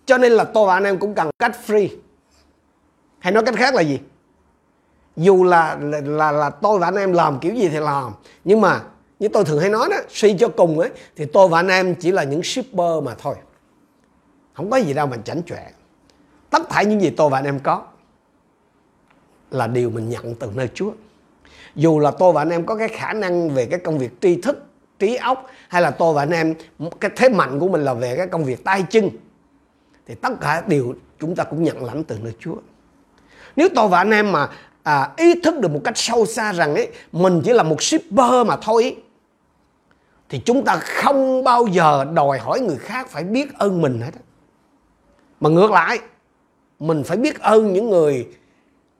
Cho 0.05 0.17
nên 0.17 0.31
là 0.31 0.43
tôi 0.43 0.67
và 0.67 0.73
anh 0.73 0.83
em 0.83 0.99
cũng 0.99 1.15
cần 1.15 1.29
cách 1.39 1.55
free. 1.67 1.87
Hay 3.19 3.33
nói 3.33 3.43
cách 3.45 3.55
khác 3.57 3.75
là 3.75 3.81
gì? 3.81 3.99
Dù 5.15 5.43
là 5.43 5.77
là 5.81 6.01
là, 6.01 6.31
là 6.31 6.49
tôi 6.49 6.79
và 6.79 6.87
anh 6.87 6.95
em 6.95 7.13
làm 7.13 7.39
kiểu 7.39 7.55
gì 7.55 7.69
thì 7.69 7.79
làm. 7.79 8.13
Nhưng 8.43 8.61
mà 8.61 8.81
như 9.19 9.27
tôi 9.27 9.45
thường 9.45 9.59
hay 9.59 9.69
nói 9.69 9.87
đó 9.91 9.97
suy 10.09 10.37
cho 10.37 10.47
cùng 10.47 10.79
ấy 10.79 10.89
thì 11.15 11.25
tôi 11.25 11.47
và 11.47 11.59
anh 11.59 11.67
em 11.67 11.95
chỉ 11.95 12.11
là 12.11 12.23
những 12.23 12.43
shipper 12.43 13.03
mà 13.03 13.15
thôi. 13.17 13.35
Không 14.53 14.69
có 14.69 14.77
gì 14.77 14.93
đâu 14.93 15.07
mà 15.07 15.17
chảnh 15.17 15.41
chọe. 15.45 15.71
Tất 16.49 16.69
cả 16.69 16.81
những 16.81 17.01
gì 17.01 17.09
tôi 17.09 17.29
và 17.29 17.37
anh 17.37 17.45
em 17.45 17.59
có 17.59 17.83
là 19.51 19.67
điều 19.67 19.89
mình 19.89 20.09
nhận 20.09 20.35
từ 20.35 20.51
nơi 20.55 20.69
Chúa. 20.73 20.91
Dù 21.75 21.99
là 21.99 22.11
tôi 22.11 22.33
và 22.33 22.41
anh 22.41 22.49
em 22.49 22.65
có 22.65 22.75
cái 22.75 22.87
khả 22.87 23.13
năng 23.13 23.49
về 23.49 23.65
cái 23.65 23.79
công 23.79 23.97
việc 23.97 24.11
tri 24.21 24.41
thức, 24.41 24.65
trí 24.99 25.15
óc 25.15 25.45
hay 25.69 25.81
là 25.81 25.91
tôi 25.91 26.13
và 26.13 26.21
anh 26.21 26.31
em 26.31 26.55
cái 26.99 27.11
thế 27.15 27.29
mạnh 27.29 27.59
của 27.59 27.67
mình 27.67 27.81
là 27.81 27.93
về 27.93 28.15
cái 28.17 28.27
công 28.27 28.43
việc 28.43 28.63
tay 28.63 28.85
chân 28.89 29.09
thì 30.07 30.15
tất 30.15 30.29
cả 30.41 30.63
đều 30.67 30.93
chúng 31.19 31.35
ta 31.35 31.43
cũng 31.43 31.63
nhận 31.63 31.85
lãnh 31.85 32.03
từ 32.03 32.17
nơi 32.23 32.33
Chúa. 32.39 32.55
Nếu 33.55 33.69
tôi 33.75 33.87
và 33.87 33.97
anh 33.97 34.11
em 34.11 34.31
mà 34.31 34.49
à, 34.83 35.09
ý 35.17 35.41
thức 35.41 35.59
được 35.59 35.71
một 35.71 35.81
cách 35.83 35.97
sâu 35.97 36.25
xa 36.25 36.53
rằng 36.53 36.75
ấy 36.75 36.91
mình 37.11 37.41
chỉ 37.45 37.53
là 37.53 37.63
một 37.63 37.83
shipper 37.83 38.47
mà 38.47 38.57
thôi 38.61 38.83
ấy, 38.83 38.95
thì 40.29 40.41
chúng 40.45 40.65
ta 40.65 40.75
không 40.75 41.43
bao 41.43 41.67
giờ 41.67 42.05
đòi 42.13 42.39
hỏi 42.39 42.59
người 42.59 42.77
khác 42.77 43.07
phải 43.09 43.23
biết 43.23 43.53
ơn 43.57 43.81
mình 43.81 44.01
hết. 44.01 44.11
Mà 45.39 45.49
ngược 45.49 45.71
lại, 45.71 45.99
mình 46.79 47.03
phải 47.03 47.17
biết 47.17 47.39
ơn 47.39 47.73
những 47.73 47.89
người 47.89 48.27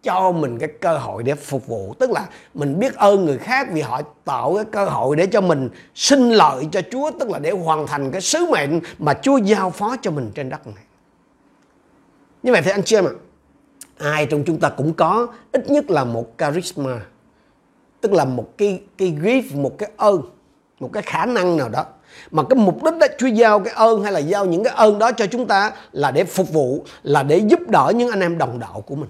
cho 0.05 0.31
mình 0.31 0.59
cái 0.59 0.69
cơ 0.81 0.97
hội 0.97 1.24
để 1.24 1.35
phục 1.35 1.67
vụ. 1.67 1.93
Tức 2.00 2.12
là 2.12 2.25
mình 2.53 2.79
biết 2.79 2.95
ơn 2.95 3.25
người 3.25 3.38
khác 3.38 3.67
vì 3.71 3.81
họ 3.81 4.01
tạo 4.25 4.55
cái 4.55 4.65
cơ 4.71 4.85
hội 4.85 5.15
để 5.15 5.25
cho 5.27 5.41
mình 5.41 5.69
sinh 5.95 6.29
lợi 6.29 6.67
cho 6.71 6.81
Chúa, 6.91 7.12
tức 7.19 7.29
là 7.29 7.39
để 7.39 7.51
hoàn 7.51 7.88
thành 7.88 8.12
cái 8.12 8.21
sứ 8.21 8.45
mệnh 8.51 8.79
mà 9.00 9.13
Chúa 9.13 9.38
giao 9.38 9.69
phó 9.69 9.95
cho 10.01 10.12
mình 10.12 10.31
trên 10.35 10.50
đất 10.50 10.67
này. 10.67 10.83
Như 12.43 12.51
vậy 12.51 12.62
thì 12.65 12.71
anh 12.71 12.83
chị 12.83 12.95
em 12.95 13.05
ạ, 13.05 13.12
ai 13.97 14.25
trong 14.25 14.43
chúng 14.43 14.59
ta 14.59 14.69
cũng 14.69 14.93
có, 14.93 15.27
ít 15.51 15.69
nhất 15.69 15.89
là 15.89 16.03
một 16.03 16.25
charisma, 16.38 17.01
tức 18.01 18.13
là 18.13 18.25
một 18.25 18.57
cái 18.57 18.81
cái 18.97 19.17
gift, 19.21 19.62
một 19.62 19.77
cái 19.77 19.89
ơn, 19.97 20.21
một 20.79 20.89
cái 20.93 21.03
khả 21.03 21.25
năng 21.25 21.57
nào 21.57 21.69
đó. 21.69 21.85
Mà 22.31 22.43
cái 22.50 22.57
mục 22.57 22.83
đích 22.83 22.93
đó, 23.00 23.07
Chúa 23.17 23.27
giao 23.27 23.59
cái 23.59 23.74
ơn 23.74 24.03
hay 24.03 24.12
là 24.12 24.19
giao 24.19 24.45
những 24.45 24.63
cái 24.63 24.74
ơn 24.74 25.00
đó 25.00 25.12
cho 25.12 25.25
chúng 25.27 25.47
ta 25.47 25.71
là 25.91 26.12
để 26.12 26.24
phục 26.24 26.53
vụ, 26.53 26.85
là 27.03 27.24
để 27.24 27.38
giúp 27.38 27.59
đỡ 27.67 27.91
những 27.95 28.09
anh 28.09 28.19
em 28.19 28.38
đồng 28.38 28.59
đạo 28.59 28.83
của 28.88 28.95
mình. 28.95 29.09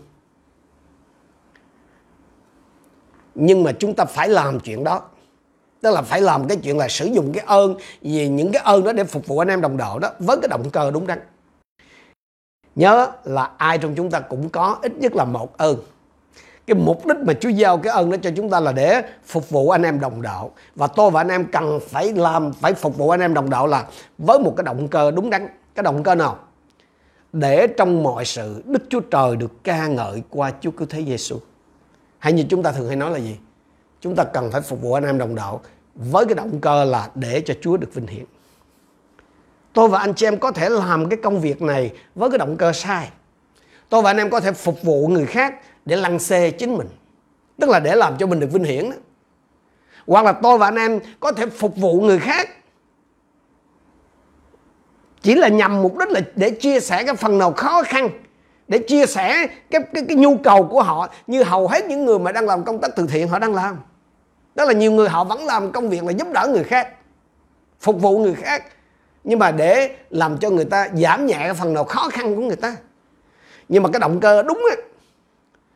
Nhưng 3.36 3.64
mà 3.64 3.72
chúng 3.72 3.94
ta 3.94 4.06
phải 4.06 4.30
làm 4.30 4.60
chuyện 4.60 4.84
đó. 4.84 5.02
Tức 5.82 5.92
là 5.92 6.02
phải 6.02 6.22
làm 6.22 6.48
cái 6.48 6.58
chuyện 6.58 6.78
là 6.78 6.88
sử 6.88 7.06
dụng 7.06 7.34
cái 7.34 7.44
ơn, 7.48 7.76
vì 8.02 8.28
những 8.28 8.52
cái 8.52 8.62
ơn 8.66 8.84
đó 8.84 8.94
để 8.94 9.04
phục 9.04 9.28
vụ 9.28 9.40
anh 9.40 9.48
em 9.48 9.62
đồng 9.62 9.78
đội 9.78 10.00
đó, 10.00 10.10
với 10.20 10.38
cái 10.42 10.48
động 10.50 10.70
cơ 10.70 10.92
đúng 10.92 11.08
đắn. 11.08 11.20
Nhớ 12.76 13.12
là 13.24 13.50
ai 13.58 13.78
trong 13.78 13.96
chúng 13.96 14.12
ta 14.12 14.20
cũng 14.20 14.50
có 14.50 14.80
ít 14.82 14.92
nhất 14.96 15.16
là 15.16 15.26
một 15.26 15.58
ơn. 15.58 15.78
Cái 16.68 16.76
mục 16.76 17.06
đích 17.06 17.18
mà 17.18 17.34
Chúa 17.34 17.50
giao 17.50 17.78
cái 17.78 17.94
ơn 17.94 18.12
đó 18.12 18.18
cho 18.22 18.32
chúng 18.36 18.50
ta 18.50 18.60
là 18.60 18.72
để 18.72 19.02
phục 19.26 19.50
vụ 19.50 19.70
anh 19.70 19.84
em 19.84 20.00
đồng 20.00 20.22
đạo 20.22 20.52
và 20.76 20.88
tôi 20.88 21.12
và 21.12 21.22
anh 21.22 21.28
em 21.28 21.46
cần 21.46 21.80
phải 21.90 22.14
làm, 22.14 22.54
phải 22.54 22.74
phục 22.74 22.98
vụ 22.98 23.10
anh 23.10 23.20
em 23.20 23.34
đồng 23.34 23.50
đạo 23.50 23.68
là 23.68 23.86
với 24.18 24.40
một 24.40 24.54
cái 24.58 24.64
động 24.64 24.88
cơ 24.88 25.12
đúng 25.12 25.30
đắn. 25.30 25.48
Cái 25.76 25.84
động 25.84 26.04
cơ 26.04 26.16
nào? 26.16 26.38
Để 27.34 27.68
trong 27.68 28.04
mọi 28.04 28.26
sự, 28.26 28.64
Đức 28.66 28.84
Chúa 28.90 29.00
Trời 29.00 29.36
được 29.36 29.64
ca 29.64 29.88
ngợi 29.88 30.24
qua 30.30 30.52
Chúa 30.62 30.72
Cứu 30.72 30.88
Thế 30.90 31.06
Giêsu 31.06 31.40
hay 32.26 32.34
như 32.34 32.46
chúng 32.50 32.64
ta 32.64 32.72
thường 32.72 32.88
hay 32.88 32.96
nói 32.96 33.12
là 33.12 33.18
gì? 33.18 33.38
Chúng 34.02 34.16
ta 34.16 34.24
cần 34.24 34.52
phải 34.52 34.62
phục 34.62 34.82
vụ 34.82 34.94
anh 34.94 35.04
em 35.04 35.18
đồng 35.18 35.36
đạo 35.36 35.62
với 35.96 36.26
cái 36.26 36.36
động 36.36 36.60
cơ 36.62 36.84
là 36.84 37.10
để 37.16 37.42
cho 37.46 37.54
Chúa 37.62 37.78
được 37.78 37.94
vinh 37.94 38.08
hiển. 38.08 38.26
Tôi 39.74 39.90
và 39.90 40.00
anh 40.00 40.14
chị 40.14 40.28
em 40.28 40.38
có 40.38 40.52
thể 40.52 40.70
làm 40.70 41.10
cái 41.10 41.20
công 41.24 41.42
việc 41.42 41.62
này 41.62 41.94
với 42.16 42.30
cái 42.30 42.38
động 42.38 42.58
cơ 42.58 42.74
sai. 42.74 43.10
Tôi 43.90 44.02
và 44.02 44.10
anh 44.10 44.18
em 44.18 44.30
có 44.30 44.40
thể 44.40 44.52
phục 44.52 44.84
vụ 44.84 45.08
người 45.08 45.26
khác 45.26 45.62
để 45.86 45.96
lăng 45.96 46.20
xê 46.20 46.52
chính 46.52 46.78
mình, 46.78 46.88
tức 47.60 47.70
là 47.70 47.80
để 47.80 47.96
làm 47.96 48.18
cho 48.18 48.28
mình 48.28 48.40
được 48.40 48.52
vinh 48.52 48.64
hiển 48.64 48.90
đó. 48.90 48.98
Hoặc 50.08 50.26
là 50.26 50.32
tôi 50.32 50.58
và 50.58 50.68
anh 50.68 50.76
em 50.76 51.00
có 51.20 51.32
thể 51.32 51.46
phục 51.46 51.76
vụ 51.76 52.02
người 52.02 52.20
khác. 52.20 52.50
Chỉ 55.22 55.36
là 55.36 55.48
nhằm 55.48 55.82
mục 55.82 55.98
đích 55.98 56.10
là 56.10 56.22
để 56.36 56.50
chia 56.50 56.80
sẻ 56.80 57.04
cái 57.04 57.16
phần 57.16 57.38
nào 57.38 57.54
khó 57.54 57.84
khăn 57.84 58.10
để 58.68 58.78
chia 58.78 59.06
sẻ 59.06 59.48
cái, 59.72 59.82
cái 59.94 60.04
cái 60.08 60.18
nhu 60.18 60.38
cầu 60.38 60.68
của 60.68 60.84
họ 60.84 61.08
như 61.28 61.44
hầu 61.44 61.68
hết 61.68 61.86
những 61.86 62.06
người 62.06 62.20
mà 62.20 62.32
đang 62.32 62.46
làm 62.46 62.64
công 62.64 62.82
tác 62.82 62.96
từ 62.96 63.08
thiện 63.08 63.28
họ 63.28 63.40
đang 63.40 63.56
làm. 63.56 63.78
Đó 64.56 64.66
là 64.66 64.74
nhiều 64.74 64.92
người 64.92 65.10
họ 65.10 65.24
vẫn 65.24 65.46
làm 65.46 65.72
công 65.72 65.90
việc 65.90 66.04
là 66.04 66.12
giúp 66.12 66.28
đỡ 66.34 66.48
người 66.54 66.64
khác 66.64 66.90
phục 67.80 68.02
vụ 68.02 68.20
người 68.20 68.36
khác 68.36 68.64
nhưng 69.24 69.40
mà 69.40 69.52
để 69.52 69.96
làm 70.10 70.38
cho 70.38 70.50
người 70.50 70.66
ta 70.66 70.88
giảm 70.94 71.26
nhẹ 71.26 71.38
cái 71.38 71.54
phần 71.54 71.74
nào 71.74 71.84
khó 71.84 72.10
khăn 72.10 72.36
của 72.36 72.42
người 72.42 72.56
ta. 72.56 72.76
Nhưng 73.70 73.84
mà 73.84 73.90
cái 73.94 74.00
động 74.00 74.20
cơ 74.20 74.44
đúng 74.44 74.66
á 74.70 74.84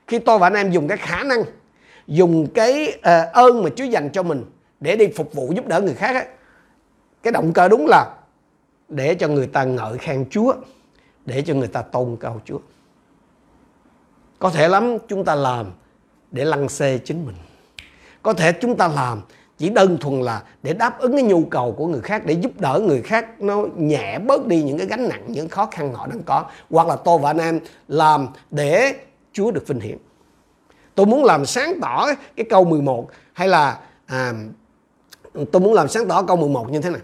khi 0.08 0.19
tôi 0.19 0.39
và 0.39 0.48
anh 0.48 0.53
em 0.53 0.72
dùng 0.72 0.88
cái 0.88 0.98
khả 0.98 1.24
năng 1.24 1.43
dùng 2.08 2.48
cái 2.53 2.93
uh, 2.98 3.34
ơn 3.34 3.63
mà 3.63 3.69
Chúa 3.75 3.84
dành 3.84 4.10
cho 4.10 4.24
mình 4.24 4.46
để 4.79 4.96
đi 4.96 5.08
phục 5.15 5.34
vụ 5.34 5.51
giúp 5.55 5.67
đỡ 5.67 5.81
người 5.81 5.93
khác 5.93 6.15
á 6.15 6.25
cái 7.24 7.31
động 7.31 7.53
cơ 7.53 7.67
đúng 7.67 7.88
là 7.88 8.15
để 8.89 9.15
cho 9.15 9.27
người 9.27 9.48
ta 9.48 9.63
ngợi 9.63 9.98
khen 9.98 10.25
Chúa 10.29 10.53
để 11.25 11.41
cho 11.41 11.53
người 11.53 11.67
ta 11.67 11.81
tôn 11.81 12.17
cao 12.19 12.41
Chúa 12.46 12.60
có 14.39 14.50
thể 14.50 14.67
lắm 14.67 14.98
chúng 15.08 15.25
ta 15.25 15.36
làm 15.36 15.65
để 16.31 16.46
lăng 16.46 16.69
xê 16.69 16.98
chính 16.98 17.25
mình. 17.25 17.36
Có 18.24 18.34
thể 18.34 18.51
chúng 18.51 18.77
ta 18.77 18.88
làm 18.88 19.22
chỉ 19.58 19.69
đơn 19.69 19.98
thuần 19.98 20.22
là 20.22 20.43
để 20.63 20.74
đáp 20.74 21.00
ứng 21.00 21.12
cái 21.12 21.24
nhu 21.24 21.43
cầu 21.46 21.72
của 21.72 21.88
người 21.88 22.01
khác 22.01 22.25
để 22.25 22.34
giúp 22.34 22.51
đỡ 22.60 22.81
người 22.84 23.01
khác 23.01 23.41
nó 23.41 23.65
nhẹ 23.75 24.19
bớt 24.19 24.48
đi 24.48 24.63
những 24.63 24.77
cái 24.77 24.88
gánh 24.88 25.10
nặng 25.10 25.24
những 25.27 25.50
khó 25.50 25.65
khăn 25.72 25.93
họ 25.93 26.08
đang 26.08 26.24
có. 26.24 26.46
Hoặc 26.69 26.88
là 26.88 26.96
tôi 26.96 27.19
và 27.19 27.29
anh 27.29 27.38
em 27.38 27.60
làm 27.88 28.27
để 28.51 28.93
Chúa 29.34 29.51
được 29.51 29.67
vinh 29.67 29.79
hiển. 29.79 29.98
Tôi 30.96 31.05
muốn 31.05 31.25
làm 31.25 31.46
sáng 31.46 31.79
tỏ 31.81 32.08
cái 32.36 32.46
câu 32.50 32.65
11 32.65 33.10
hay 33.34 33.48
là 33.48 33.79
à, 34.05 34.34
tôi 35.51 35.62
muốn 35.62 35.74
làm 35.74 35.88
sáng 35.88 36.08
tỏ 36.08 36.24
câu 36.24 36.38
11 36.38 36.72
như 36.72 36.81
thế 36.81 36.89
này. 36.89 37.01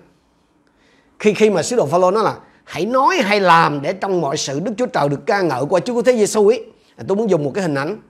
Khi 1.20 1.34
khi 1.34 1.50
mà 1.50 1.64
sứ 1.64 1.76
đồ 1.76 1.86
Phaolô 1.86 2.12
nói 2.12 2.24
là 2.24 2.36
hãy 2.64 2.86
nói 2.86 3.18
hay 3.24 3.40
làm 3.40 3.82
để 3.82 3.94
trong 3.94 4.22
mọi 4.22 4.38
sự 4.38 4.60
Đức 4.60 4.72
Chúa 4.78 4.86
Trời 4.86 5.10
được 5.10 5.26
ca 5.26 5.42
ngợi 5.42 5.64
qua 5.70 5.80
Chúa 5.80 5.94
của 5.94 6.02
Thế 6.02 6.18
Giêsu 6.18 6.48
ấy 6.48 6.66
tôi 7.08 7.18
muốn 7.18 7.30
dùng 7.30 7.44
một 7.44 7.52
cái 7.56 7.62
hình 7.62 7.76
ảnh 7.76 8.02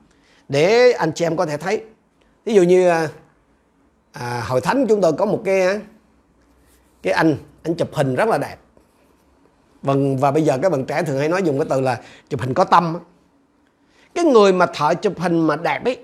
để 0.50 0.92
anh 0.92 1.12
chị 1.16 1.26
em 1.26 1.38
có 1.38 1.46
thể 1.46 1.58
thấy. 1.58 1.84
Ví 2.46 2.54
dụ 2.54 2.62
như 2.62 2.90
à, 2.90 3.08
à 4.12 4.44
hội 4.48 4.62
thánh 4.62 4.86
chúng 4.88 5.02
tôi 5.02 5.14
có 5.14 5.26
một 5.26 5.42
cái 5.46 5.80
cái 7.02 7.14
anh 7.14 7.36
anh 7.64 7.76
chụp 7.76 7.90
hình 7.94 8.16
rất 8.16 8.28
là 8.28 8.38
đẹp. 8.38 8.56
Và 9.82 9.94
và 10.20 10.32
bây 10.32 10.44
giờ 10.44 10.58
các 10.62 10.72
bạn 10.72 10.86
trẻ 10.86 11.04
thường 11.04 11.20
hay 11.20 11.30
nói 11.30 11.44
dùng 11.44 11.60
cái 11.60 11.68
từ 11.70 11.82
là 11.82 12.02
chụp 12.30 12.42
hình 12.42 12.54
có 12.54 12.64
tâm 12.64 12.98
cái 14.16 14.26
người 14.26 14.54
mà 14.54 14.66
thợ 14.66 14.94
chụp 14.94 15.14
hình 15.20 15.48
mà 15.48 15.56
đẹp 15.56 15.86
ấy 15.86 15.98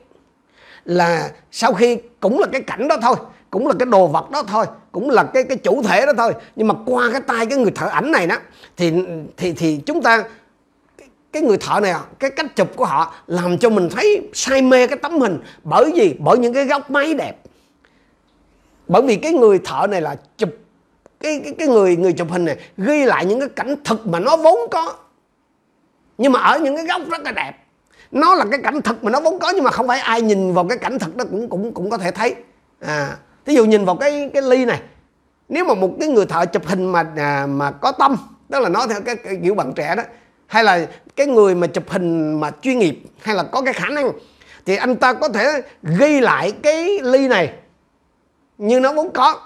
là 0.86 1.32
sau 1.52 1.74
khi 1.74 1.98
cũng 2.20 2.40
là 2.40 2.48
cái 2.52 2.62
cảnh 2.62 2.88
đó 2.88 2.98
thôi 3.02 3.16
cũng 3.50 3.68
là 3.68 3.74
cái 3.80 3.86
đồ 3.86 4.08
vật 4.08 4.30
đó 4.32 4.44
thôi 4.44 4.66
cũng 4.92 5.10
là 5.10 5.24
cái 5.24 5.44
cái 5.44 5.58
chủ 5.58 5.84
thể 5.84 6.06
đó 6.06 6.14
thôi 6.18 6.34
nhưng 6.56 6.68
mà 6.68 6.76
qua 6.86 7.10
cái 7.12 7.22
tay 7.22 7.46
cái 7.46 7.58
người 7.58 7.72
thợ 7.72 7.88
ảnh 7.88 8.12
này 8.12 8.28
đó 8.28 8.36
thì 8.78 8.94
thì 9.38 9.54
thì 9.54 9.82
chúng 9.86 10.02
ta 10.02 10.24
cái 11.32 11.42
người 11.42 11.58
thợ 11.58 11.80
này 11.80 11.92
à, 11.92 12.02
cái 12.20 12.30
cách 12.30 12.56
chụp 12.56 12.68
của 12.76 12.86
họ 12.86 13.14
làm 13.28 13.58
cho 13.58 13.70
mình 13.70 13.90
thấy 13.90 14.30
say 14.34 14.62
mê 14.62 14.88
cái 14.88 14.98
tấm 14.98 15.20
hình. 15.20 15.40
Bởi 15.64 15.92
vì 15.96 16.16
bởi 16.20 16.38
những 16.38 16.54
cái 16.54 16.66
góc 16.66 16.92
máy 16.92 17.14
đẹp. 17.14 17.34
Bởi 18.88 19.02
vì 19.02 19.16
cái 19.16 19.34
người 19.34 19.60
thợ 19.60 19.88
này 19.90 20.02
là 20.02 20.16
chụp 20.38 20.50
cái 21.20 21.42
cái 21.44 21.54
cái 21.60 21.68
người 21.68 21.96
người 21.96 22.14
chụp 22.14 22.32
hình 22.32 22.46
này 22.46 22.58
ghi 22.78 23.06
lại 23.06 23.26
những 23.26 23.40
cái 23.40 23.50
cảnh 23.50 23.76
thực 23.84 24.08
mà 24.08 24.20
nó 24.20 24.38
vốn 24.38 24.60
có. 24.72 24.94
Nhưng 26.18 26.32
mà 26.32 26.40
ở 26.40 26.60
những 26.60 26.76
cái 26.76 26.86
góc 26.86 27.02
rất 27.12 27.22
là 27.24 27.32
đẹp. 27.32 27.54
Nó 28.12 28.36
là 28.36 28.46
cái 28.52 28.60
cảnh 28.64 28.82
thực 28.82 29.04
mà 29.04 29.12
nó 29.12 29.20
vốn 29.20 29.40
có 29.40 29.52
nhưng 29.56 29.64
mà 29.64 29.72
không 29.72 29.88
phải 29.88 30.00
ai 30.00 30.22
nhìn 30.22 30.54
vào 30.54 30.68
cái 30.68 30.78
cảnh 30.78 31.00
thực 31.00 31.18
đó 31.18 31.26
cũng 31.32 31.50
cũng 31.50 31.74
cũng 31.74 31.90
có 31.90 31.98
thể 31.98 32.12
thấy. 32.12 32.36
À 32.80 33.18
ví 33.46 33.56
dụ 33.56 33.66
nhìn 33.66 33.86
vào 33.86 33.96
cái 33.96 34.30
cái 34.34 34.42
ly 34.42 34.66
này. 34.66 34.82
Nếu 35.50 35.66
mà 35.66 35.74
một 35.74 35.92
cái 36.00 36.10
người 36.10 36.26
thợ 36.26 36.46
chụp 36.46 36.66
hình 36.66 36.92
mà 36.92 37.06
à, 37.18 37.48
mà 37.48 37.72
có 37.72 37.92
tâm 37.92 38.18
tức 38.50 38.60
là 38.60 38.70
nói 38.70 38.88
theo 38.90 39.02
cái, 39.02 39.16
cái 39.16 39.40
kiểu 39.44 39.56
bạn 39.56 39.74
trẻ 39.74 39.96
đó 39.96 40.04
hay 40.52 40.64
là 40.64 40.88
cái 41.16 41.28
người 41.28 41.56
mà 41.56 41.68
chụp 41.68 41.90
hình 41.90 42.40
mà 42.40 42.52
chuyên 42.62 42.80
nghiệp, 42.80 43.04
hay 43.22 43.36
là 43.36 43.44
có 43.44 43.62
cái 43.62 43.74
khả 43.74 43.88
năng, 43.88 44.12
thì 44.66 44.76
anh 44.76 44.96
ta 44.96 45.14
có 45.14 45.30
thể 45.30 45.62
ghi 45.84 46.20
lại 46.20 46.54
cái 46.64 47.00
ly 47.04 47.28
này 47.28 47.54
như 48.58 48.80
nó 48.80 48.94
vốn 48.94 49.12
có. 49.14 49.40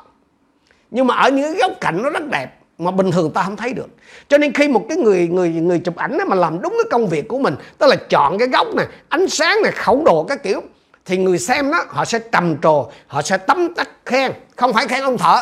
Nhưng 0.91 1.07
mà 1.07 1.15
ở 1.15 1.29
những 1.29 1.53
cái 1.53 1.61
góc 1.61 1.71
cạnh 1.81 2.03
nó 2.03 2.09
rất 2.09 2.29
đẹp, 2.29 2.47
mà 2.77 2.91
bình 2.91 3.11
thường 3.11 3.31
ta 3.31 3.43
không 3.43 3.57
thấy 3.57 3.73
được. 3.73 3.87
Cho 4.27 4.37
nên 4.37 4.53
khi 4.53 4.67
một 4.67 4.85
cái 4.89 4.97
người 4.97 5.27
người 5.27 5.49
người 5.49 5.79
chụp 5.79 5.95
ảnh 5.95 6.17
mà 6.27 6.35
làm 6.35 6.61
đúng 6.61 6.73
cái 6.83 6.89
công 6.91 7.07
việc 7.07 7.27
của 7.27 7.39
mình, 7.39 7.55
tức 7.77 7.87
là 7.87 7.95
chọn 7.95 8.37
cái 8.37 8.47
góc 8.47 8.67
này, 8.75 8.85
ánh 9.09 9.27
sáng 9.27 9.61
này, 9.63 9.71
khẩu 9.71 10.03
độ 10.05 10.23
các 10.23 10.43
kiểu, 10.43 10.61
thì 11.05 11.17
người 11.17 11.39
xem 11.39 11.71
đó, 11.71 11.85
họ 11.87 12.05
sẽ 12.05 12.19
trầm 12.19 12.55
trồ 12.61 12.89
họ 13.07 13.21
sẽ 13.21 13.37
tấm 13.37 13.73
tắc 13.73 13.89
khen, 14.05 14.31
không 14.55 14.73
phải 14.73 14.87
khen 14.87 15.01
ông 15.01 15.17
thợ 15.17 15.41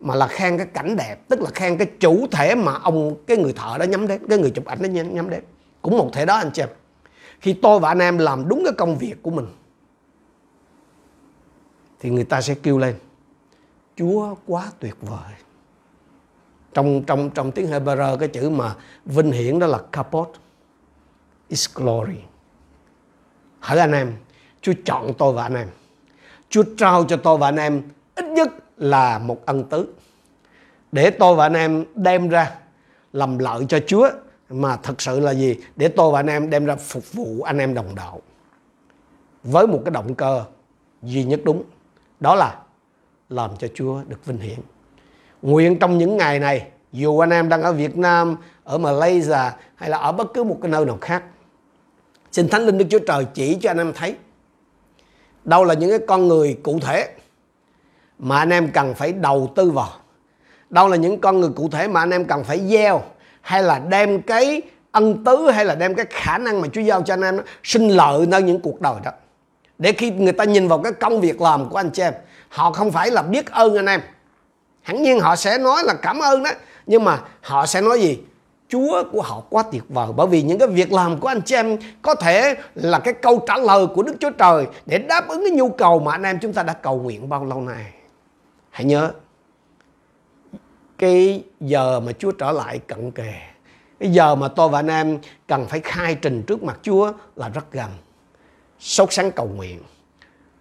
mà 0.00 0.14
là 0.14 0.26
khen 0.26 0.58
cái 0.58 0.66
cảnh 0.66 0.96
đẹp, 0.96 1.28
tức 1.28 1.40
là 1.40 1.50
khen 1.54 1.78
cái 1.78 1.90
chủ 2.00 2.26
thể 2.30 2.54
mà 2.54 2.74
ông, 2.74 3.16
cái 3.26 3.36
người 3.36 3.52
thợ 3.52 3.78
đó 3.78 3.84
nhắm 3.84 4.06
đến, 4.06 4.26
cái 4.28 4.38
người 4.38 4.50
chụp 4.50 4.64
ảnh 4.64 4.82
đó 4.82 4.86
nhắm 4.86 5.30
đến. 5.30 5.44
Cũng 5.82 5.98
một 5.98 6.10
thể 6.12 6.26
đó 6.26 6.36
anh 6.36 6.50
chị 6.54 6.62
em. 6.62 6.68
Khi 7.40 7.52
tôi 7.52 7.80
và 7.80 7.88
anh 7.88 7.98
em 7.98 8.18
làm 8.18 8.48
đúng 8.48 8.62
cái 8.64 8.72
công 8.78 8.98
việc 8.98 9.22
của 9.22 9.30
mình, 9.30 9.46
thì 12.00 12.10
người 12.10 12.24
ta 12.24 12.40
sẽ 12.40 12.54
kêu 12.54 12.78
lên, 12.78 12.94
Chúa 13.96 14.34
quá 14.46 14.70
tuyệt 14.80 14.94
vời. 15.00 15.32
Trong 16.74 17.02
trong 17.06 17.30
trong 17.30 17.52
tiếng 17.52 17.70
Hebrew, 17.70 18.16
cái 18.16 18.28
chữ 18.28 18.50
mà 18.50 18.74
vinh 19.04 19.32
hiển 19.32 19.58
đó 19.58 19.66
là 19.66 19.78
kapot 19.92 20.32
is 21.48 21.68
glory. 21.74 22.18
Hỡi 23.60 23.78
anh 23.78 23.92
em, 23.92 24.12
Chúa 24.62 24.72
chọn 24.84 25.12
tôi 25.18 25.32
và 25.32 25.42
anh 25.42 25.54
em. 25.54 25.68
Chúa 26.48 26.62
trao 26.78 27.04
cho 27.04 27.16
tôi 27.16 27.38
và 27.38 27.48
anh 27.48 27.56
em 27.56 27.82
ít 28.14 28.24
nhất 28.24 28.48
là 28.76 29.18
một 29.18 29.46
ân 29.46 29.64
tứ. 29.64 29.86
Để 30.92 31.10
tôi 31.10 31.36
và 31.36 31.46
anh 31.46 31.54
em 31.54 31.84
đem 31.94 32.28
ra 32.28 32.50
làm 33.12 33.38
lợi 33.38 33.66
cho 33.68 33.78
Chúa, 33.86 34.08
mà 34.48 34.76
thật 34.76 35.02
sự 35.02 35.20
là 35.20 35.34
gì? 35.34 35.56
Để 35.76 35.88
tôi 35.88 36.12
và 36.12 36.18
anh 36.20 36.26
em 36.26 36.50
đem 36.50 36.64
ra 36.66 36.76
phục 36.76 37.12
vụ 37.12 37.42
anh 37.42 37.58
em 37.58 37.74
đồng 37.74 37.94
đạo 37.94 38.20
với 39.44 39.66
một 39.66 39.82
cái 39.84 39.90
động 39.90 40.14
cơ 40.14 40.44
duy 41.02 41.24
nhất 41.24 41.40
đúng, 41.44 41.62
đó 42.20 42.34
là 42.34 42.58
làm 43.28 43.50
cho 43.58 43.68
Chúa 43.74 44.02
được 44.08 44.26
vinh 44.26 44.38
hiển. 44.38 44.58
Nguyện 45.42 45.78
trong 45.78 45.98
những 45.98 46.16
ngày 46.16 46.38
này, 46.38 46.66
dù 46.92 47.18
anh 47.18 47.30
em 47.30 47.48
đang 47.48 47.62
ở 47.62 47.72
Việt 47.72 47.96
Nam, 47.96 48.36
ở 48.64 48.78
Malaysia 48.78 49.50
hay 49.74 49.90
là 49.90 49.98
ở 49.98 50.12
bất 50.12 50.34
cứ 50.34 50.44
một 50.44 50.58
cái 50.62 50.70
nơi 50.70 50.84
nào 50.84 50.98
khác, 51.00 51.22
xin 52.32 52.48
Thánh 52.48 52.66
Linh 52.66 52.78
Đức 52.78 52.86
Chúa 52.90 52.98
Trời 53.06 53.26
chỉ 53.34 53.54
cho 53.54 53.70
anh 53.70 53.78
em 53.78 53.92
thấy, 53.92 54.16
đâu 55.44 55.64
là 55.64 55.74
những 55.74 55.90
cái 55.90 55.98
con 56.08 56.28
người 56.28 56.58
cụ 56.62 56.78
thể 56.82 57.08
mà 58.18 58.38
anh 58.38 58.50
em 58.50 58.70
cần 58.70 58.94
phải 58.94 59.12
đầu 59.12 59.52
tư 59.54 59.70
vào. 59.70 59.90
Đâu 60.70 60.88
là 60.88 60.96
những 60.96 61.20
con 61.20 61.40
người 61.40 61.50
cụ 61.56 61.68
thể 61.68 61.88
mà 61.88 62.00
anh 62.00 62.10
em 62.10 62.24
cần 62.24 62.44
phải 62.44 62.60
gieo 62.68 63.02
hay 63.40 63.62
là 63.62 63.78
đem 63.78 64.22
cái 64.22 64.62
ân 64.92 65.24
tứ 65.24 65.50
hay 65.50 65.64
là 65.64 65.74
đem 65.74 65.94
cái 65.94 66.06
khả 66.10 66.38
năng 66.38 66.60
mà 66.60 66.68
Chúa 66.72 66.80
giao 66.80 67.02
cho 67.02 67.14
anh 67.14 67.22
em 67.22 67.36
đó, 67.36 67.42
sinh 67.62 67.88
lợi 67.88 68.26
nơi 68.26 68.42
những 68.42 68.60
cuộc 68.60 68.80
đời 68.80 68.94
đó. 69.04 69.10
Để 69.78 69.92
khi 69.92 70.10
người 70.10 70.32
ta 70.32 70.44
nhìn 70.44 70.68
vào 70.68 70.78
cái 70.78 70.92
công 70.92 71.20
việc 71.20 71.40
làm 71.40 71.68
của 71.68 71.76
anh 71.76 71.90
chị 71.90 72.02
em 72.02 72.12
họ 72.48 72.72
không 72.72 72.92
phải 72.92 73.10
là 73.10 73.22
biết 73.22 73.50
ơn 73.50 73.76
anh 73.76 73.86
em. 73.86 74.00
Hẳn 74.82 75.02
nhiên 75.02 75.20
họ 75.20 75.36
sẽ 75.36 75.58
nói 75.58 75.82
là 75.84 75.94
cảm 75.94 76.18
ơn 76.18 76.42
đó 76.42 76.50
nhưng 76.86 77.04
mà 77.04 77.18
họ 77.42 77.66
sẽ 77.66 77.80
nói 77.80 78.00
gì? 78.00 78.18
Chúa 78.68 79.02
của 79.12 79.22
họ 79.22 79.42
quá 79.50 79.62
tuyệt 79.72 79.82
vời 79.88 80.08
bởi 80.16 80.26
vì 80.26 80.42
những 80.42 80.58
cái 80.58 80.68
việc 80.68 80.92
làm 80.92 81.20
của 81.20 81.28
anh 81.28 81.40
chị 81.40 81.54
em 81.54 81.78
có 82.02 82.14
thể 82.14 82.54
là 82.74 82.98
cái 82.98 83.14
câu 83.14 83.44
trả 83.46 83.56
lời 83.56 83.86
của 83.94 84.02
Đức 84.02 84.16
Chúa 84.20 84.30
Trời 84.30 84.66
để 84.86 84.98
đáp 84.98 85.28
ứng 85.28 85.40
cái 85.44 85.50
nhu 85.50 85.68
cầu 85.68 85.98
mà 85.98 86.12
anh 86.12 86.22
em 86.22 86.38
chúng 86.38 86.52
ta 86.52 86.62
đã 86.62 86.72
cầu 86.72 86.98
nguyện 86.98 87.28
bao 87.28 87.44
lâu 87.44 87.60
nay. 87.60 87.84
Hãy 88.76 88.84
nhớ 88.84 89.12
cái 90.98 91.44
giờ 91.60 92.00
mà 92.00 92.12
Chúa 92.12 92.32
trở 92.32 92.52
lại 92.52 92.78
cận 92.78 93.10
kề. 93.10 93.34
Cái 94.00 94.10
giờ 94.12 94.34
mà 94.34 94.48
tôi 94.48 94.68
và 94.68 94.78
anh 94.78 94.86
em 94.86 95.18
cần 95.46 95.66
phải 95.66 95.80
khai 95.80 96.14
trình 96.14 96.42
trước 96.42 96.62
mặt 96.62 96.78
Chúa 96.82 97.12
là 97.36 97.48
rất 97.48 97.72
gần. 97.72 97.90
Sốt 98.78 99.12
sáng 99.12 99.30
cầu 99.30 99.46
nguyện. 99.46 99.82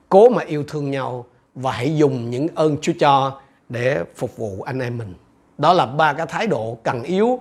Cố 0.10 0.29
mà 0.29 0.43
yêu 0.43 0.63
thương 0.67 0.91
nhau 0.91 1.25
và 1.55 1.72
hãy 1.72 1.98
dùng 1.98 2.29
những 2.29 2.48
ơn 2.55 2.77
Chúa 2.81 2.93
cho 3.00 3.41
để 3.69 4.03
phục 4.15 4.38
vụ 4.38 4.62
anh 4.62 4.79
em 4.79 4.98
mình. 4.98 5.13
Đó 5.57 5.74
là 5.74 5.86
ba 5.86 6.13
cái 6.13 6.25
thái 6.25 6.48
độ 6.48 6.77
cần 6.84 7.03
yếu 7.03 7.39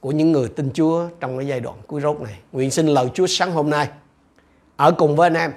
của 0.00 0.10
những 0.10 0.32
người 0.32 0.48
tin 0.48 0.70
Chúa 0.74 1.08
trong 1.20 1.38
cái 1.38 1.46
giai 1.46 1.60
đoạn 1.60 1.76
cuối 1.86 2.00
rốt 2.00 2.20
này. 2.20 2.38
Nguyện 2.52 2.70
xin 2.70 2.86
lời 2.86 3.08
Chúa 3.14 3.26
sáng 3.26 3.52
hôm 3.52 3.70
nay 3.70 3.88
ở 4.76 4.92
cùng 4.92 5.16
với 5.16 5.26
anh 5.26 5.34
em, 5.34 5.52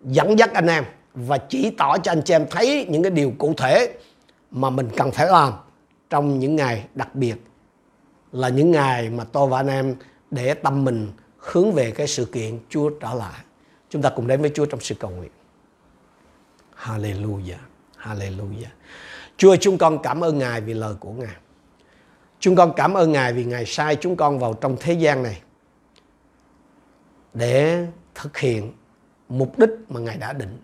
dẫn 0.00 0.38
dắt 0.38 0.54
anh 0.54 0.66
em 0.66 0.84
và 1.14 1.38
chỉ 1.38 1.70
tỏ 1.70 1.98
cho 1.98 2.12
anh 2.12 2.22
chị 2.24 2.34
em 2.34 2.46
thấy 2.50 2.86
những 2.90 3.02
cái 3.02 3.10
điều 3.10 3.32
cụ 3.38 3.54
thể 3.56 3.94
mà 4.50 4.70
mình 4.70 4.88
cần 4.96 5.10
phải 5.10 5.26
làm 5.26 5.52
trong 6.10 6.38
những 6.38 6.56
ngày 6.56 6.84
đặc 6.94 7.14
biệt 7.14 7.36
là 8.32 8.48
những 8.48 8.70
ngày 8.70 9.10
mà 9.10 9.24
tôi 9.24 9.48
và 9.48 9.58
anh 9.58 9.66
em 9.66 9.96
để 10.30 10.54
tâm 10.54 10.84
mình 10.84 11.12
hướng 11.38 11.72
về 11.72 11.90
cái 11.90 12.06
sự 12.06 12.24
kiện 12.24 12.58
Chúa 12.68 12.90
trở 13.00 13.14
lại. 13.14 13.40
Chúng 13.90 14.02
ta 14.02 14.10
cùng 14.10 14.26
đến 14.26 14.40
với 14.40 14.50
Chúa 14.54 14.66
trong 14.66 14.80
sự 14.80 14.94
cầu 14.94 15.10
nguyện. 15.10 15.30
Hallelujah. 16.76 17.58
Hallelujah. 17.98 18.72
Chúa 19.36 19.56
chúng 19.60 19.78
con 19.78 19.98
cảm 20.02 20.24
ơn 20.24 20.38
Ngài 20.38 20.60
vì 20.60 20.74
lời 20.74 20.94
của 21.00 21.12
Ngài. 21.12 21.36
Chúng 22.40 22.56
con 22.56 22.72
cảm 22.76 22.94
ơn 22.94 23.12
Ngài 23.12 23.32
vì 23.32 23.44
Ngài 23.44 23.66
sai 23.66 23.96
chúng 23.96 24.16
con 24.16 24.38
vào 24.38 24.54
trong 24.54 24.76
thế 24.80 24.92
gian 24.92 25.22
này 25.22 25.40
để 27.34 27.86
thực 28.14 28.38
hiện 28.38 28.72
mục 29.28 29.58
đích 29.58 29.70
mà 29.88 30.00
Ngài 30.00 30.16
đã 30.16 30.32
định, 30.32 30.58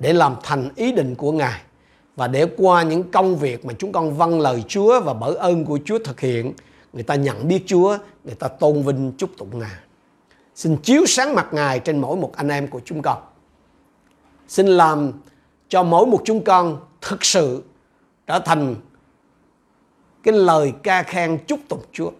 để 0.00 0.12
làm 0.12 0.36
thành 0.42 0.68
ý 0.76 0.92
định 0.92 1.14
của 1.14 1.32
Ngài 1.32 1.60
và 2.16 2.28
để 2.28 2.46
qua 2.56 2.82
những 2.82 3.10
công 3.10 3.36
việc 3.36 3.64
mà 3.64 3.72
chúng 3.78 3.92
con 3.92 4.16
vâng 4.16 4.40
lời 4.40 4.64
Chúa 4.68 5.00
và 5.00 5.14
bởi 5.14 5.36
ơn 5.36 5.64
của 5.64 5.78
Chúa 5.84 5.98
thực 5.98 6.20
hiện, 6.20 6.52
người 6.92 7.02
ta 7.02 7.14
nhận 7.14 7.48
biết 7.48 7.62
Chúa, 7.66 7.98
người 8.24 8.34
ta 8.34 8.48
tôn 8.48 8.82
vinh 8.82 9.12
chúc 9.18 9.30
tụng 9.38 9.58
Ngài. 9.58 9.76
Xin 10.54 10.76
chiếu 10.76 11.06
sáng 11.06 11.34
mặt 11.34 11.48
Ngài 11.52 11.78
trên 11.78 12.00
mỗi 12.00 12.16
một 12.16 12.32
anh 12.36 12.48
em 12.48 12.68
của 12.68 12.80
chúng 12.84 13.02
con. 13.02 13.18
Xin 14.48 14.66
làm 14.66 15.12
cho 15.68 15.82
mỗi 15.82 16.06
một 16.06 16.22
chúng 16.24 16.44
con 16.44 16.80
thực 17.00 17.24
sự 17.24 17.62
trở 18.26 18.38
thành 18.38 18.76
cái 20.22 20.34
lời 20.34 20.72
ca 20.82 21.02
khen 21.02 21.38
chúc 21.46 21.60
tụng 21.68 21.82
Chúa. 21.92 22.10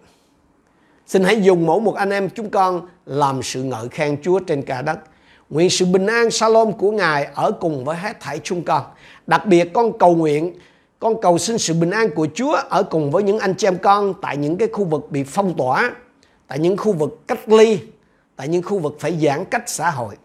Xin 1.07 1.23
hãy 1.23 1.41
dùng 1.41 1.65
mỗi 1.65 1.81
một 1.81 1.95
anh 1.95 2.09
em 2.09 2.29
chúng 2.29 2.49
con 2.49 2.87
làm 3.05 3.43
sự 3.43 3.63
ngợi 3.63 3.89
khen 3.89 4.21
Chúa 4.21 4.39
trên 4.39 4.61
cả 4.61 4.81
đất. 4.81 4.99
Nguyện 5.51 5.69
sự 5.69 5.85
bình 5.85 6.07
an 6.07 6.31
Salom 6.31 6.73
của 6.73 6.91
Ngài 6.91 7.27
ở 7.35 7.51
cùng 7.51 7.85
với 7.85 7.97
hết 7.97 8.19
thảy 8.19 8.39
chúng 8.43 8.63
con. 8.63 8.83
Đặc 9.27 9.45
biệt 9.45 9.73
con 9.73 9.97
cầu 9.97 10.15
nguyện, 10.15 10.55
con 10.99 11.21
cầu 11.21 11.37
xin 11.37 11.57
sự 11.57 11.73
bình 11.73 11.89
an 11.89 12.09
của 12.15 12.27
Chúa 12.33 12.55
ở 12.69 12.83
cùng 12.83 13.11
với 13.11 13.23
những 13.23 13.39
anh 13.39 13.53
chị 13.55 13.67
em 13.67 13.77
con 13.77 14.13
tại 14.21 14.37
những 14.37 14.57
cái 14.57 14.67
khu 14.73 14.83
vực 14.83 15.11
bị 15.11 15.23
phong 15.23 15.53
tỏa, 15.57 15.91
tại 16.47 16.59
những 16.59 16.77
khu 16.77 16.93
vực 16.93 17.27
cách 17.27 17.49
ly, 17.49 17.79
tại 18.35 18.47
những 18.47 18.63
khu 18.63 18.79
vực 18.79 18.97
phải 18.99 19.19
giãn 19.21 19.45
cách 19.45 19.63
xã 19.67 19.89
hội. 19.89 20.15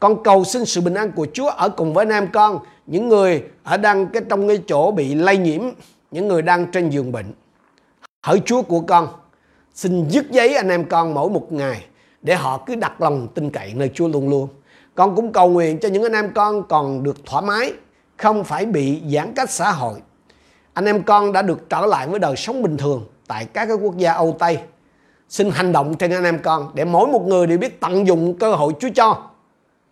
Con 0.00 0.22
cầu 0.24 0.44
xin 0.44 0.64
sự 0.64 0.80
bình 0.80 0.94
an 0.94 1.12
của 1.12 1.26
Chúa 1.32 1.48
ở 1.48 1.68
cùng 1.68 1.94
với 1.94 2.02
anh 2.02 2.12
em 2.12 2.28
con, 2.32 2.58
những 2.86 3.08
người 3.08 3.42
ở 3.62 3.76
đang 3.76 4.06
cái 4.06 4.22
trong 4.28 4.48
cái 4.48 4.58
chỗ 4.66 4.90
bị 4.90 5.14
lây 5.14 5.38
nhiễm, 5.38 5.62
những 6.10 6.28
người 6.28 6.42
đang 6.42 6.70
trên 6.70 6.90
giường 6.90 7.12
bệnh. 7.12 7.32
Hỡi 8.22 8.40
Chúa 8.46 8.62
của 8.62 8.80
con, 8.80 9.08
xin 9.74 10.08
dứt 10.08 10.30
giấy 10.30 10.54
anh 10.54 10.68
em 10.68 10.84
con 10.88 11.14
mỗi 11.14 11.30
một 11.30 11.52
ngày 11.52 11.86
để 12.26 12.34
họ 12.34 12.62
cứ 12.66 12.74
đặt 12.74 13.00
lòng 13.00 13.28
tin 13.34 13.50
cậy 13.50 13.72
nơi 13.74 13.90
Chúa 13.94 14.08
luôn 14.08 14.28
luôn. 14.28 14.48
Con 14.94 15.16
cũng 15.16 15.32
cầu 15.32 15.48
nguyện 15.48 15.78
cho 15.78 15.88
những 15.88 16.02
anh 16.02 16.12
em 16.12 16.32
con 16.34 16.62
còn 16.68 17.02
được 17.02 17.16
thoải 17.26 17.44
mái, 17.44 17.72
không 18.16 18.44
phải 18.44 18.64
bị 18.64 19.02
giãn 19.14 19.34
cách 19.34 19.50
xã 19.50 19.70
hội. 19.70 19.94
Anh 20.72 20.84
em 20.84 21.02
con 21.02 21.32
đã 21.32 21.42
được 21.42 21.70
trở 21.70 21.86
lại 21.86 22.08
với 22.08 22.18
đời 22.18 22.36
sống 22.36 22.62
bình 22.62 22.76
thường 22.76 23.04
tại 23.26 23.44
các 23.44 23.66
cái 23.66 23.76
quốc 23.76 23.96
gia 23.96 24.12
Âu 24.12 24.36
Tây. 24.38 24.58
Xin 25.28 25.50
hành 25.50 25.72
động 25.72 25.94
trên 25.94 26.10
anh 26.10 26.24
em 26.24 26.38
con 26.42 26.70
để 26.74 26.84
mỗi 26.84 27.08
một 27.08 27.26
người 27.26 27.46
đều 27.46 27.58
biết 27.58 27.80
tận 27.80 28.06
dụng 28.06 28.34
cơ 28.34 28.54
hội 28.54 28.72
Chúa 28.80 28.90
cho. 28.94 29.22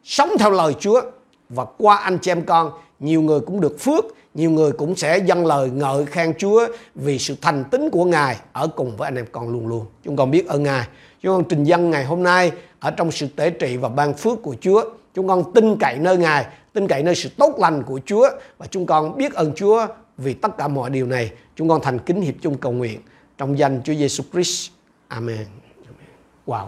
Sống 0.04 0.30
theo 0.38 0.50
lời 0.50 0.74
Chúa 0.80 1.00
và 1.48 1.64
qua 1.78 1.96
anh 1.96 2.18
chị 2.18 2.30
em 2.30 2.44
con, 2.44 2.70
nhiều 3.00 3.22
người 3.22 3.40
cũng 3.40 3.60
được 3.60 3.80
phước, 3.80 4.04
nhiều 4.34 4.50
người 4.50 4.72
cũng 4.72 4.96
sẽ 4.96 5.18
dâng 5.18 5.46
lời 5.46 5.70
ngợi 5.70 6.06
khen 6.06 6.34
Chúa 6.38 6.66
vì 6.94 7.18
sự 7.18 7.36
thành 7.40 7.64
tín 7.70 7.90
của 7.90 8.04
Ngài 8.04 8.36
ở 8.52 8.68
cùng 8.76 8.96
với 8.96 9.06
anh 9.06 9.16
em 9.16 9.26
con 9.32 9.48
luôn 9.48 9.66
luôn. 9.66 9.86
Chúng 10.04 10.16
con 10.16 10.30
biết 10.30 10.46
ơn 10.46 10.62
Ngài. 10.62 10.86
Chúng 11.24 11.36
con 11.36 11.44
trình 11.48 11.64
dân 11.64 11.90
ngày 11.90 12.04
hôm 12.04 12.22
nay 12.22 12.52
ở 12.80 12.90
trong 12.90 13.10
sự 13.10 13.26
tế 13.36 13.50
trị 13.50 13.76
và 13.76 13.88
ban 13.88 14.14
phước 14.14 14.42
của 14.42 14.56
Chúa. 14.60 14.84
Chúng 15.14 15.28
con 15.28 15.52
tin 15.54 15.76
cậy 15.80 15.98
nơi 15.98 16.16
Ngài, 16.16 16.46
tin 16.72 16.88
cậy 16.88 17.02
nơi 17.02 17.14
sự 17.14 17.28
tốt 17.36 17.54
lành 17.58 17.82
của 17.82 18.00
Chúa 18.06 18.30
và 18.58 18.66
chúng 18.66 18.86
con 18.86 19.16
biết 19.16 19.34
ơn 19.34 19.52
Chúa 19.54 19.86
vì 20.18 20.34
tất 20.34 20.56
cả 20.58 20.68
mọi 20.68 20.90
điều 20.90 21.06
này. 21.06 21.32
Chúng 21.56 21.68
con 21.68 21.80
thành 21.82 21.98
kính 21.98 22.20
hiệp 22.20 22.34
chung 22.42 22.58
cầu 22.58 22.72
nguyện 22.72 23.00
trong 23.38 23.58
danh 23.58 23.80
Chúa 23.84 23.94
Giêsu 23.94 24.24
Christ. 24.32 24.70
Amen. 25.08 25.46
Wow. 26.46 26.66